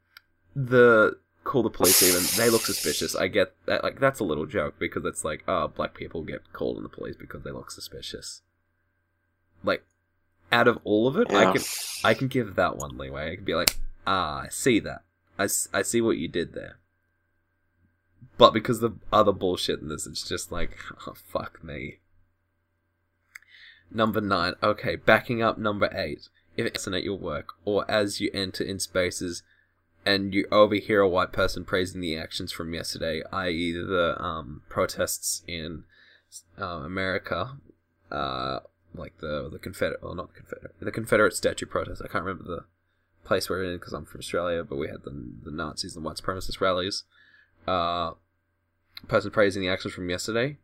[0.55, 2.03] the call the police.
[2.03, 3.15] Even they look suspicious.
[3.15, 3.83] I get that.
[3.83, 6.89] Like that's a little joke because it's like, oh, black people get called in the
[6.89, 8.41] police because they look suspicious.
[9.63, 9.83] Like,
[10.51, 11.61] out of all of it, I can
[12.03, 13.31] I can give that one leeway.
[13.31, 15.03] I can be like, ah, I see that.
[15.39, 16.79] I, I see what you did there.
[18.37, 20.77] But because the other bullshit in this, it's just like,
[21.07, 21.99] oh, fuck me.
[23.91, 24.53] Number nine.
[24.61, 26.27] Okay, backing up number eight.
[26.57, 29.43] If it's at your work, or as you enter in spaces,
[30.05, 35.43] and you overhear a white person praising the actions from yesterday, i.e., the um, protests
[35.47, 35.83] in
[36.59, 37.57] uh, America,
[38.11, 38.59] uh,
[38.93, 42.01] like the the Confederate, well, not Confederate, the Confederate statue protest.
[42.03, 42.65] I can't remember the
[43.27, 45.11] place we're in because I'm from Australia, but we had the
[45.43, 47.03] the Nazis and white supremacist rallies.
[47.67, 48.11] Uh,
[49.07, 50.57] person praising the actions from yesterday.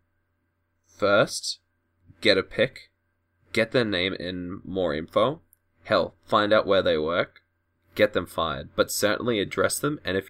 [0.86, 1.60] First,
[2.22, 2.92] get a pic,
[3.54, 5.42] get their name and more info.
[5.84, 7.42] Hell, find out where they work,
[7.96, 10.00] get them fired, but certainly address them.
[10.04, 10.30] And if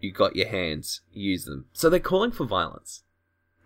[0.00, 1.66] you got your hands, use them.
[1.72, 3.02] So they're calling for violence.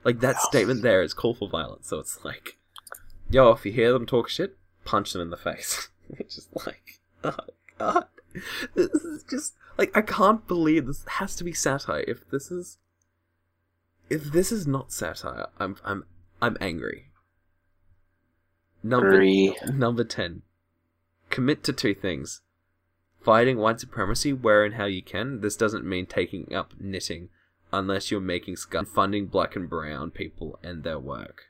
[0.05, 1.89] Like that statement there is call for violence.
[1.89, 2.59] So it's like,
[3.31, 5.89] yo, if you hear them talk shit, punch them in the face.
[6.09, 7.37] Which is like, oh
[7.79, 8.07] god,
[8.75, 12.05] this is just like I can't believe this has to be satire.
[12.07, 12.79] If this is,
[14.11, 16.05] if this is not satire, I'm I'm
[16.43, 17.07] I'm angry.
[18.83, 19.57] Number Three.
[19.73, 20.43] number ten,
[21.31, 22.43] commit to two things:
[23.25, 25.41] fighting white supremacy where and how you can.
[25.41, 27.31] This doesn't mean taking up knitting,
[27.73, 31.47] unless you're making and funding black and brown people and their work.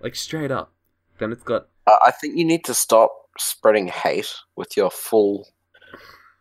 [0.00, 0.72] Like straight up.
[1.18, 5.48] Then it's got I think you need to stop spreading hate with your full,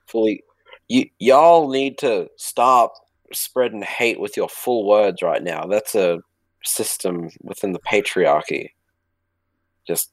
[0.06, 0.43] fully.
[0.89, 2.93] Y'all need to stop
[3.32, 5.66] spreading hate with your full words right now.
[5.66, 6.20] That's a
[6.64, 8.70] system within the patriarchy.
[9.86, 10.12] Just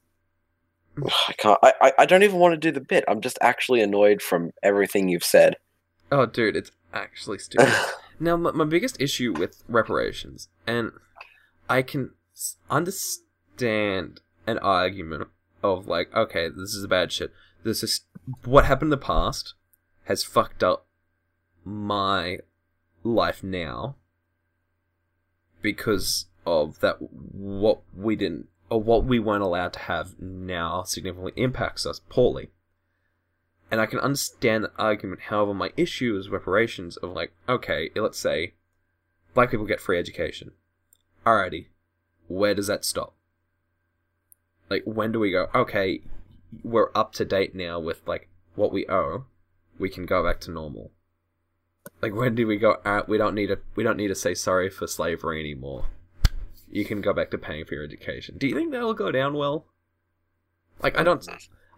[1.28, 1.59] I can't.
[1.62, 3.05] I, I, don't even want to do the bit.
[3.09, 5.57] I'm just actually annoyed from everything you've said.
[6.12, 7.72] oh, dude, it's actually stupid.
[8.22, 10.93] Now, my, my biggest issue with reparations, and
[11.70, 12.11] I can
[12.68, 15.28] understand an argument
[15.62, 17.32] of like, okay, this is bad shit.
[17.64, 18.03] This is
[18.45, 19.55] what happened in the past
[20.05, 20.86] has fucked up
[21.64, 22.38] my
[23.03, 23.97] life now
[25.62, 31.32] because of that what we didn't or what we weren't allowed to have now significantly
[31.36, 32.50] impacts us poorly.
[33.70, 35.22] And I can understand that argument.
[35.22, 38.54] However, my issue is reparations of like, okay, let's say
[39.34, 40.52] black people get free education.
[41.26, 41.66] Alrighty,
[42.28, 43.14] where does that stop?
[44.68, 46.00] Like, when do we go, okay,
[46.62, 49.24] we're up to date now with like what we owe,
[49.78, 50.92] we can go back to normal.
[52.00, 54.34] Like, when do we go, alright, we don't need to, we don't need to say
[54.34, 55.86] sorry for slavery anymore.
[56.70, 58.36] You can go back to paying for your education.
[58.38, 59.66] Do you think that'll go down well?
[60.82, 61.26] Like, I don't,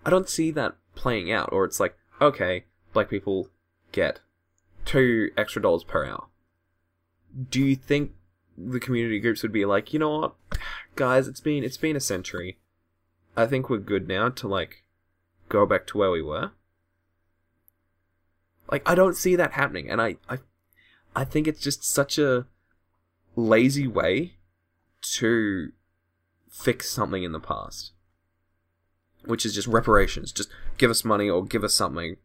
[0.04, 3.48] I don't see that playing out, or it's like, okay, black people
[3.90, 4.20] get
[4.84, 6.26] two extra dollars per hour.
[7.50, 8.12] Do you think
[8.56, 10.34] the community groups would be like, you know what,
[10.96, 12.58] guys, it's been it's been a century.
[13.36, 14.84] I think we're good now to like
[15.48, 16.52] go back to where we were.
[18.70, 20.38] Like I don't see that happening, and I I,
[21.14, 22.46] I think it's just such a
[23.34, 24.34] lazy way
[25.02, 25.72] to
[26.50, 27.92] fix something in the past
[29.24, 30.32] which is just reparations.
[30.32, 30.48] Just
[30.78, 32.16] give us money or give us something.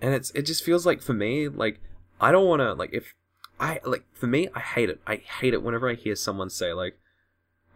[0.00, 1.80] And it's it just feels like for me, like
[2.20, 3.14] I don't want to like if
[3.58, 5.00] I like for me, I hate it.
[5.06, 6.98] I hate it whenever I hear someone say like,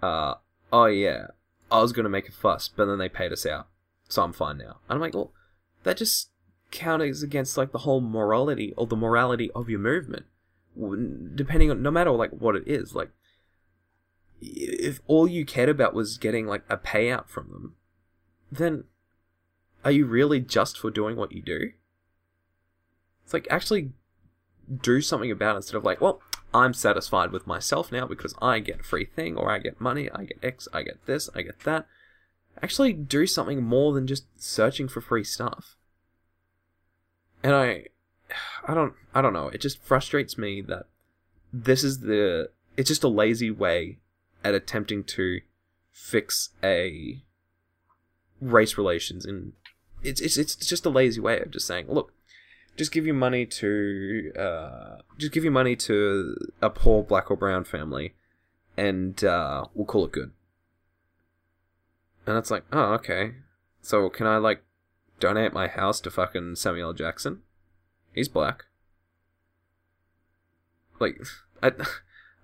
[0.02, 0.34] uh,
[0.72, 1.28] oh yeah,
[1.70, 3.68] I was gonna make a fuss, but then they paid us out,
[4.08, 4.78] so I'm fine now.
[4.88, 5.32] And I'm like, well,
[5.84, 6.30] that just
[6.70, 10.26] counters against like the whole morality or the morality of your movement,
[11.34, 13.10] depending on no matter like what it is, like
[14.40, 17.74] if all you cared about was getting like a payout from them,
[18.50, 18.84] then
[19.84, 21.72] are you really just for doing what you do?
[23.24, 23.92] It's like actually
[24.82, 26.20] do something about it instead of like, well,
[26.54, 30.24] I'm satisfied with myself now because I get free thing or I get money, I
[30.24, 31.86] get X, I get this, I get that.
[32.62, 35.76] Actually do something more than just searching for free stuff.
[37.42, 37.86] And I
[38.66, 40.86] I don't I don't know, it just frustrates me that
[41.52, 43.98] this is the it's just a lazy way
[44.44, 45.40] at attempting to
[45.92, 47.22] fix a
[48.40, 49.52] race relations and
[50.02, 52.12] it's it's it's just a lazy way of just saying, look,
[52.76, 57.36] just give you money to uh, just give you money to a poor black or
[57.36, 58.14] brown family,
[58.76, 60.32] and uh, we'll call it good.
[62.26, 63.34] And it's like, oh, okay.
[63.80, 64.62] So can I like
[65.18, 67.42] donate my house to fucking Samuel Jackson?
[68.12, 68.66] He's black.
[71.00, 71.20] Like,
[71.62, 71.72] I,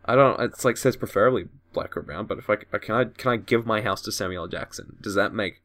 [0.05, 0.41] I don't.
[0.41, 3.67] It's like says preferably black or brown, but if I can I can I give
[3.67, 4.97] my house to Samuel Jackson?
[5.01, 5.63] Does that make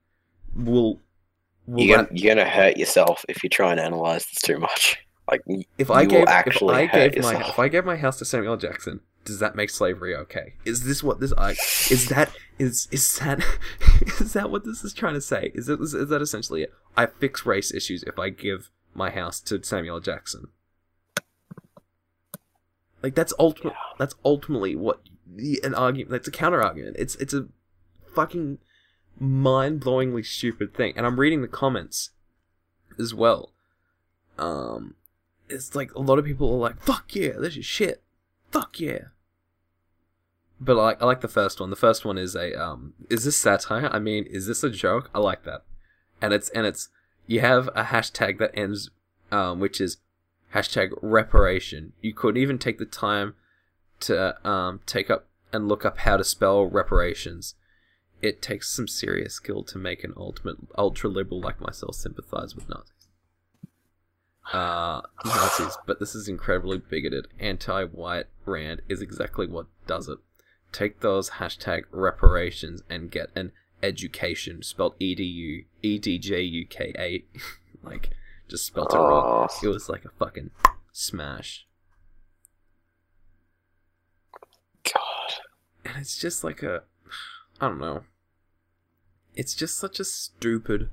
[0.56, 1.00] will
[1.70, 4.58] will you're, that, gonna, you're gonna hurt yourself if you try and analyze this too
[4.58, 4.98] much.
[5.30, 5.44] Like
[5.78, 9.02] if I gave if I gave my if I gave my house to Samuel Jackson,
[9.26, 10.56] does that make slavery okay?
[10.66, 13.40] Is this what this I is that is is that
[14.20, 15.52] is that what this is trying to say?
[15.54, 16.74] Is it is, is that essentially it?
[16.98, 20.48] I fix race issues if I give my house to Samuel Jackson.
[23.02, 23.74] Like that's ultimate.
[23.74, 23.96] Yeah.
[23.98, 26.12] That's ultimately what the, an argument.
[26.12, 26.98] That's a counter argument.
[27.00, 27.48] It's it's a
[28.14, 28.60] fucking
[29.20, 30.94] mind-blowingly stupid thing.
[30.96, 32.12] And I'm reading the comments
[32.98, 33.52] as well.
[34.38, 34.96] Um,
[35.50, 38.04] it's like a lot of people are like, "Fuck yeah, this is shit."
[38.52, 39.00] Fuck yeah.
[40.62, 41.70] But like, I like the first one.
[41.70, 43.90] The first one is a um, is this satire?
[43.92, 45.10] I mean, is this a joke?
[45.14, 45.64] I like that.
[46.22, 46.90] And it's and it's
[47.28, 48.90] you have a hashtag that ends,
[49.32, 49.98] um, which is
[50.54, 51.94] hashtag reparation.
[52.02, 53.36] You couldn't even take the time
[54.02, 57.56] to um take up and look up how to spell reparations
[58.22, 62.68] it takes some serious skill to make an ultimate ultra liberal like myself sympathize with
[62.70, 63.08] Nazis.
[64.52, 67.28] Uh, Nazis, but this is incredibly bigoted.
[67.40, 70.20] Anti-white rant is exactly what does it.
[70.72, 76.42] Take those hashtag reparations and get an education spelled E D U E D J
[76.42, 77.24] U K A,
[77.84, 78.10] like
[78.50, 79.48] just spelt it wrong.
[79.64, 80.52] It was like a fucking
[80.92, 81.66] smash.
[84.84, 85.34] God,
[85.86, 86.84] and it's just like a
[87.62, 88.04] I don't know.
[89.36, 90.90] It's just such a stupid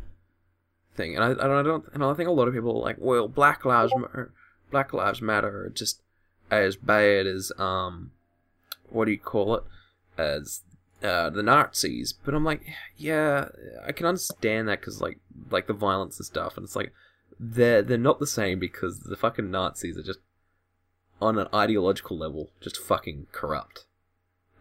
[0.95, 3.29] thing, and I, I don't, and I think a lot of people are like, well,
[3.29, 4.33] Black Lives Matter,
[4.71, 6.03] Black Lives Matter are just
[6.51, 8.13] as bad as um,
[8.89, 9.65] what do you call it,
[10.19, 10.63] as
[11.03, 12.13] uh, the Nazis.
[12.13, 12.63] But I'm like,
[12.97, 13.49] yeah,
[13.87, 15.19] I can understand that because like
[15.51, 16.93] like the violence and stuff, and it's like
[17.39, 20.21] they're they're not the same because the fucking Nazis are just
[21.21, 23.87] on an ideological level just fucking corrupt.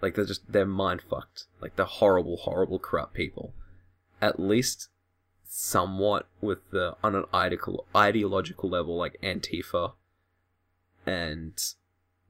[0.02, 1.46] Like they're just they're mind fucked.
[1.62, 3.54] Like they're horrible, horrible, corrupt people.
[4.22, 4.90] At least
[5.48, 9.94] somewhat with the on an ideological ideological level, like Antifa
[11.06, 11.58] and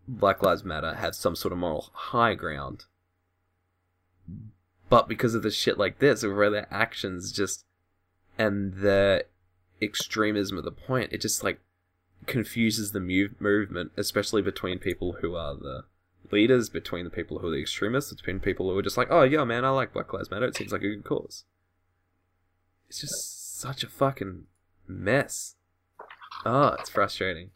[0.08, 2.86] Black Lives Matter have some sort of moral high ground.
[4.90, 7.66] But because of the shit like this, where their actions just
[8.38, 9.26] and the
[9.82, 11.60] extremism of the point, it just like
[12.26, 15.84] confuses the move- movement, especially between people who are the
[16.32, 19.24] leaders, between the people who are the extremists, between people who are just like, oh
[19.24, 20.46] yeah, man, I like Black Lives Matter.
[20.46, 21.46] It seems like a good cause.
[22.90, 24.44] It's just such a fucking
[24.88, 25.56] mess.
[26.46, 27.52] Oh, it's frustrating.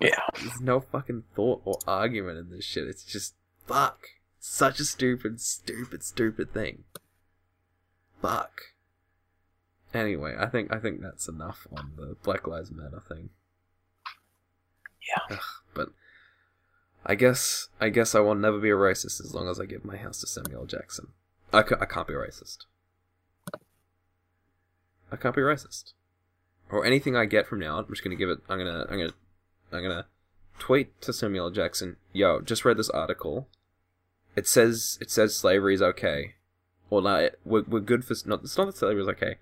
[0.00, 0.20] Yeah.
[0.40, 2.88] There's no fucking thought or argument in this shit.
[2.88, 3.34] It's just
[3.66, 4.06] fuck.
[4.40, 6.84] Such a stupid, stupid, stupid thing.
[8.22, 8.60] Fuck.
[9.94, 13.30] Anyway, I think I think that's enough on the Black Lives Matter thing.
[15.08, 15.36] Yeah.
[15.36, 15.88] Ugh, but
[17.06, 19.84] I guess I guess I will never be a racist as long as I give
[19.84, 21.08] my house to Samuel Jackson.
[21.52, 22.58] I, ca- I can't be a racist.
[25.10, 25.92] I can't be racist.
[26.70, 28.40] Or anything I get from now, I'm just gonna give it.
[28.48, 28.84] I'm gonna.
[28.90, 29.14] I'm gonna.
[29.72, 30.06] I'm gonna
[30.58, 31.96] tweet to Samuel Jackson.
[32.12, 33.48] Yo, just read this article.
[34.36, 36.34] It says it says slavery is okay.
[36.90, 38.42] Or like we're we're good for not.
[38.42, 39.36] It's not that slavery is okay.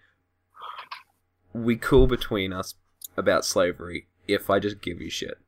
[1.65, 2.75] We cool between us
[3.17, 5.39] about slavery if I just give you shit.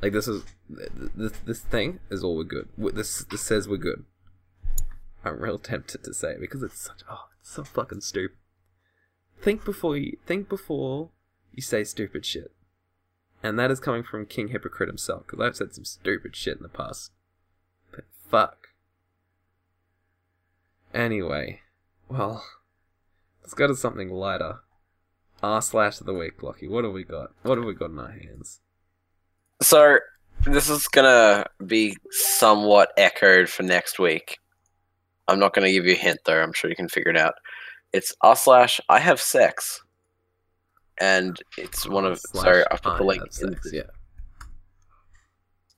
[0.00, 2.68] Like this is this this thing is all we're good.
[2.76, 4.04] This this says we're good.
[5.24, 8.36] I'm real tempted to say it because it's such oh it's so fucking stupid.
[9.40, 11.10] Think before you think before
[11.52, 12.52] you say stupid shit,
[13.42, 16.62] and that is coming from King Hypocrite himself because I've said some stupid shit in
[16.62, 17.10] the past.
[17.90, 18.68] But fuck.
[20.94, 21.60] Anyway,
[22.08, 22.44] well,
[23.42, 24.60] let's go to something lighter.
[25.42, 26.68] R slash of the week, Lockie.
[26.68, 27.30] What have we got?
[27.42, 28.60] What have we got in our hands?
[29.62, 29.98] So
[30.44, 34.38] this is gonna be somewhat echoed for next week.
[35.26, 36.40] I'm not gonna give you a hint though.
[36.40, 37.34] I'm sure you can figure it out.
[37.92, 39.82] It's r slash I have sex,
[41.00, 43.22] and it's one of Slash sorry I put the link.
[43.32, 43.82] sex, yeah.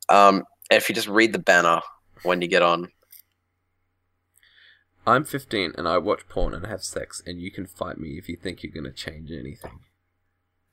[0.08, 1.80] um, if you just read the banner
[2.22, 2.88] when you get on,
[5.10, 8.28] I'm 15 and I watch porn and have sex, and you can fight me if
[8.28, 9.80] you think you're gonna change anything.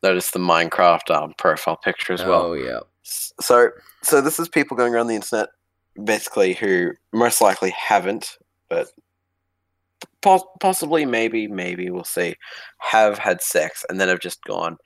[0.04, 2.44] notice the Minecraft um, profile picture as well.
[2.44, 2.80] Oh yeah.
[3.04, 3.70] So,
[4.04, 5.50] so this is people going around the internet,
[6.04, 8.38] basically who most likely haven't,
[8.70, 8.90] but
[10.22, 12.36] pos- possibly, maybe, maybe we'll see,
[12.80, 14.78] have had sex and then have just gone.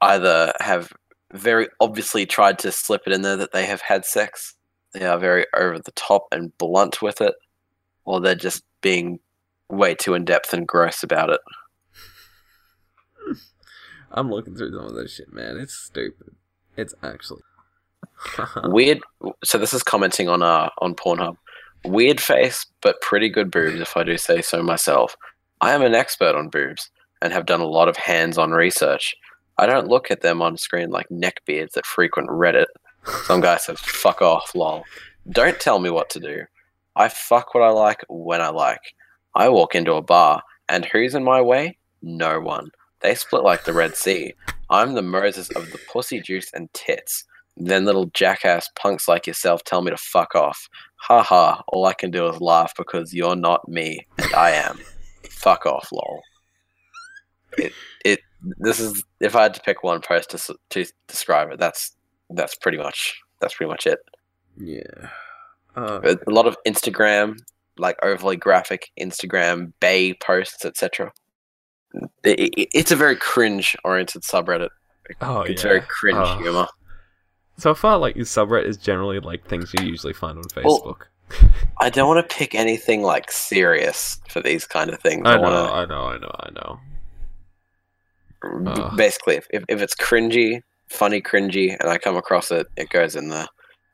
[0.00, 0.92] Either have
[1.32, 4.54] very obviously tried to slip it in there that they have had sex.
[4.92, 7.34] They are very over the top and blunt with it,
[8.04, 9.18] or they're just being
[9.68, 11.40] way too in depth and gross about it.
[14.12, 15.56] I'm looking through some of this shit, man.
[15.56, 16.34] It's stupid.
[16.76, 17.42] It's actually.
[18.64, 19.00] Weird.
[19.42, 21.36] So this is commenting on uh on Pornhub.
[21.84, 25.16] Weird face, but pretty good boobs, if I do say so myself.
[25.60, 26.90] I am an expert on boobs
[27.20, 29.14] and have done a lot of hands-on research.
[29.58, 32.66] I don't look at them on screen like neckbeards that frequent Reddit.
[33.24, 34.84] Some guy says, "Fuck off, lol."
[35.28, 36.44] Don't tell me what to do.
[36.96, 38.94] I fuck what I like when I like.
[39.34, 41.78] I walk into a bar, and who's in my way?
[42.02, 42.70] No one.
[43.00, 44.34] They split like the Red Sea.
[44.70, 47.24] I'm the Moses of the pussy juice and tits.
[47.56, 50.68] Then little jackass punks like yourself tell me to fuck off.
[50.96, 54.78] Ha ha, all I can do is laugh because you're not me and I am.
[55.28, 56.22] fuck off, lol.
[57.58, 57.72] It
[58.04, 58.20] it
[58.58, 61.94] this is if I had to pick one post to, to describe it, that's
[62.30, 63.98] that's pretty much that's pretty much it.
[64.56, 65.10] yeah.
[65.76, 67.38] Uh, A lot of Instagram,
[67.78, 71.12] like overly graphic Instagram bay posts, etc.
[72.24, 74.70] It, it, it's a very cringe oriented subreddit.
[75.20, 75.68] oh it's yeah.
[75.68, 76.38] very cringe Oh.
[76.38, 76.66] humor.
[77.58, 81.02] So far, like your subreddit is generally like things you usually find on Well, Facebook.
[81.80, 85.22] I don't want to pick anything like serious for these kind of things.
[85.26, 86.80] I I, know, want I know, I know, I know.
[88.74, 88.96] to Ugh.
[88.96, 93.16] basically if, if, if it's cringy, funny cringy, and I come across it, it goes
[93.16, 93.46] in there.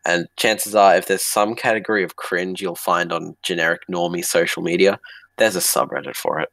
[0.04, 4.62] And chances are, if there's some category of cringe you'll find on generic normie social
[4.62, 4.98] media,
[5.36, 6.48] there's a subreddit for it.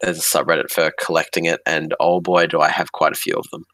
[0.00, 3.34] There's a subreddit for collecting it, and oh boy, do I have quite a few
[3.34, 3.64] of them.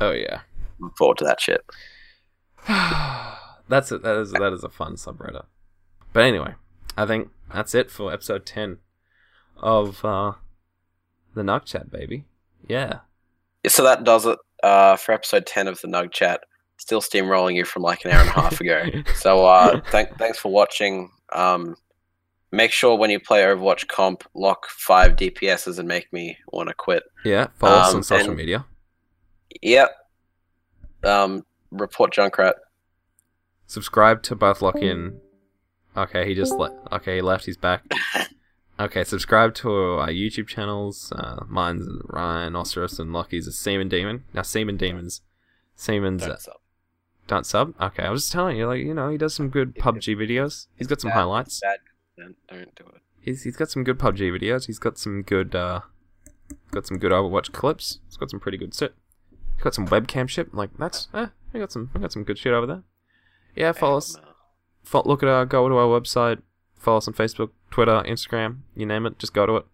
[0.00, 0.40] Oh yeah.
[0.78, 1.60] Look forward to that shit.
[3.68, 4.02] that's it.
[4.02, 5.44] That is that is a fun subreddit.
[6.12, 6.54] But anyway,
[6.96, 8.78] I think that's it for episode ten
[9.58, 10.32] of uh,
[11.34, 12.24] the Nug Chat, baby.
[12.66, 13.00] Yeah.
[13.66, 16.40] So that does it uh, for episode 10 of the Nug Chat.
[16.84, 18.84] Still steamrolling you from like an hour and a half ago.
[19.16, 21.10] So uh, th- thanks for watching.
[21.32, 21.76] Um,
[22.52, 26.74] make sure when you play Overwatch comp, lock five DPSs and make me want to
[26.74, 27.04] quit.
[27.24, 27.46] Yeah.
[27.58, 28.66] Follow us Um, on social and- media.
[29.62, 29.90] Yep.
[31.04, 32.52] Um, report Junkrat.
[33.66, 35.20] Subscribe to both Lockie and.
[35.96, 36.74] Okay, he just left.
[36.92, 37.46] okay he left.
[37.46, 37.82] He's back.
[38.80, 41.12] Okay, subscribe to our YouTube channels.
[41.14, 44.24] Uh, mine's Ryan Osterus and Lockie's a Seaman Demon.
[44.34, 45.20] Now Seaman Demons,
[45.76, 46.36] Seaman's uh,
[47.26, 47.74] Don't sub.
[47.80, 50.66] Okay, I was just telling you, like you know, he does some good PUBG videos.
[50.76, 51.60] He's got some Bad- highlights.
[51.60, 51.78] Bad
[52.16, 52.36] content.
[52.48, 53.00] Don't do it.
[53.20, 54.66] He's he's got some good PUBG videos.
[54.66, 55.80] He's got some good uh,
[56.70, 58.00] got some good Overwatch clips.
[58.06, 58.94] He's got some pretty good shit.
[59.56, 60.52] He's got some webcam shit.
[60.54, 62.82] Like that's eh, we got some we got some good shit over there.
[63.56, 64.16] Yeah, follow us.
[64.82, 66.42] Fo- look at our go to our website.
[66.78, 69.18] Follow us on Facebook, Twitter, Instagram, you name it.
[69.18, 69.64] Just go to it,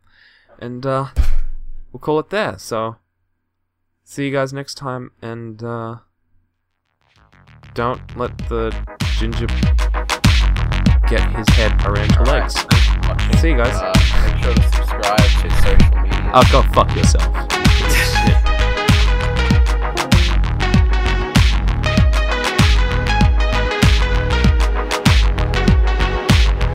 [0.61, 1.07] and uh,
[1.93, 2.57] we'll call it there.
[2.59, 2.99] So,
[4.05, 5.97] see you guys next time, and uh,
[7.75, 8.75] don't let the
[9.19, 9.47] ginger
[11.09, 12.55] get his head around your legs.
[13.03, 13.37] Watching.
[13.39, 13.75] See you guys.
[13.75, 13.93] Uh,
[14.27, 16.31] make sure to subscribe to social media.
[16.35, 17.40] Oh, go fuck yourself.